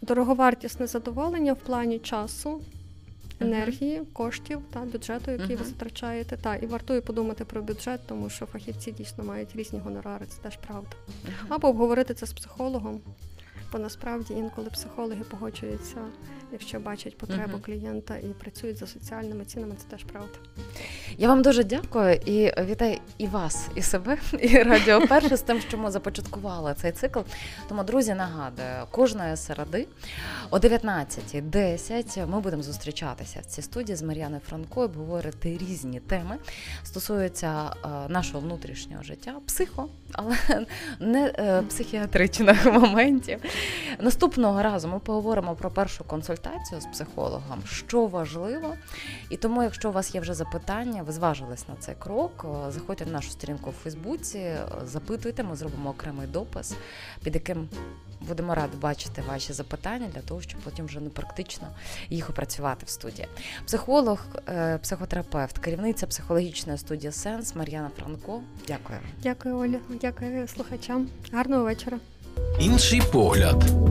дороговартісне 0.01 0.87
задоволення 0.87 1.53
в 1.53 1.59
плані 1.59 1.99
часу. 1.99 2.61
Енергії, 3.39 4.01
коштів 4.13 4.59
та 4.73 4.79
бюджету, 4.79 5.31
який 5.31 5.55
ви 5.55 5.65
затрачаєте. 5.65 6.37
Та 6.37 6.55
і 6.55 6.65
вартує 6.65 7.01
подумати 7.01 7.45
про 7.45 7.61
бюджет, 7.61 7.99
тому 8.07 8.29
що 8.29 8.45
фахівці 8.45 8.91
дійсно 8.91 9.23
мають 9.23 9.55
різні 9.55 9.79
гонорари, 9.79 10.25
це 10.29 10.41
теж 10.41 10.57
правда. 10.57 10.89
Або 11.49 11.67
обговорити 11.67 12.13
це 12.13 12.25
з 12.25 12.33
психологом, 12.33 13.01
бо 13.73 13.79
насправді 13.79 14.33
інколи 14.33 14.69
психологи 14.69 15.21
погоджуються, 15.29 15.97
якщо 16.51 16.79
бачать 16.79 17.17
потребу 17.17 17.51
Мгм. 17.51 17.61
клієнта 17.61 18.15
і 18.15 18.27
працюють 18.27 18.77
за 18.77 18.87
соціальними 18.87 19.45
цінами, 19.45 19.75
це 19.77 19.87
теж 19.87 20.03
правда. 20.03 20.37
Я 21.17 21.27
вам 21.27 21.41
дуже 21.41 21.63
дякую 21.63 22.13
і 22.25 22.51
вітаю 22.65 22.97
і 23.17 23.27
вас, 23.27 23.67
і 23.75 23.81
себе, 23.81 24.17
і 24.39 24.57
радіо 24.57 25.07
перше 25.07 25.37
з 25.37 25.41
тим, 25.41 25.61
що 25.61 25.77
ми 25.77 25.91
започаткували 25.91 26.75
цей 26.81 26.91
цикл. 26.91 27.19
Тому, 27.69 27.83
друзі, 27.83 28.13
нагадую, 28.13 28.85
кожної 28.91 29.37
середи 29.37 29.87
о 30.49 30.57
19.10 30.57 32.27
ми 32.27 32.39
будемо 32.39 32.63
зустрічатися 32.63 33.39
в 33.39 33.45
цій 33.45 33.61
студії 33.61 33.95
з 33.95 34.01
Мар'яною 34.01 34.41
Франко, 34.49 34.81
і 34.81 34.85
обговорити 34.85 35.57
різні 35.69 35.99
теми 35.99 36.37
стосуються 36.83 37.75
е, 37.85 37.87
нашого 38.09 38.39
внутрішнього 38.39 39.03
життя, 39.03 39.33
психо, 39.47 39.89
але 40.11 40.35
не 40.99 41.33
е, 41.37 41.61
психіатричних 41.69 42.65
моментів. 42.73 43.39
Наступного 43.99 44.63
разу 44.63 44.87
ми 44.87 44.99
поговоримо 44.99 45.55
про 45.55 45.71
першу 45.71 46.03
консультацію 46.03 46.81
з 46.81 46.85
психологом, 46.85 47.63
що 47.65 48.05
важливо. 48.05 48.75
І 49.29 49.37
тому, 49.37 49.63
якщо 49.63 49.89
у 49.89 49.91
вас 49.91 50.15
є 50.15 50.21
вже 50.21 50.33
запитання, 50.33 51.03
ви 51.03 51.11
зважились 51.11 51.67
на 51.67 51.75
цей 51.75 51.95
крок, 51.99 52.45
е, 52.67 52.71
заходьте 52.71 53.05
на 53.05 53.11
нашу 53.11 53.29
сторінку 53.29 53.69
у 53.69 53.73
Фейсбуці, 53.73 54.37
е, 54.37 54.65
запитуйте, 54.85 55.43
ми 55.43 55.55
зробимо 55.55 55.89
окремий 55.89 56.27
допис, 56.27 56.75
під 57.23 57.35
яким 57.35 57.69
будемо 58.27 58.55
раді 58.55 58.77
бачити 58.81 59.23
ваші 59.27 59.53
запитання 59.53 60.07
для 60.13 60.21
того, 60.21 60.41
щоб 60.41 60.61
потім 60.61 60.85
вже 60.85 60.99
ну, 60.99 61.09
практично 61.09 61.67
їх 62.09 62.29
опрацювати 62.29 62.85
в 62.85 62.89
студії. 62.89 63.27
Психолог, 63.65 64.25
е, 64.49 64.77
психотерапевт, 64.77 65.57
керівниця 65.57 66.07
психологічної 66.07 66.77
студії 66.77 67.11
Сенс 67.11 67.55
Мар'яна 67.55 67.89
Франко. 67.97 68.41
Дякую. 68.67 68.99
Дякую, 69.23 69.57
Оля. 69.57 69.79
Дякую 70.01 70.47
слухачам. 70.47 71.07
Гарного 71.31 71.63
вечора. 71.63 71.99
Інший 72.59 73.01
погляд 73.11 73.63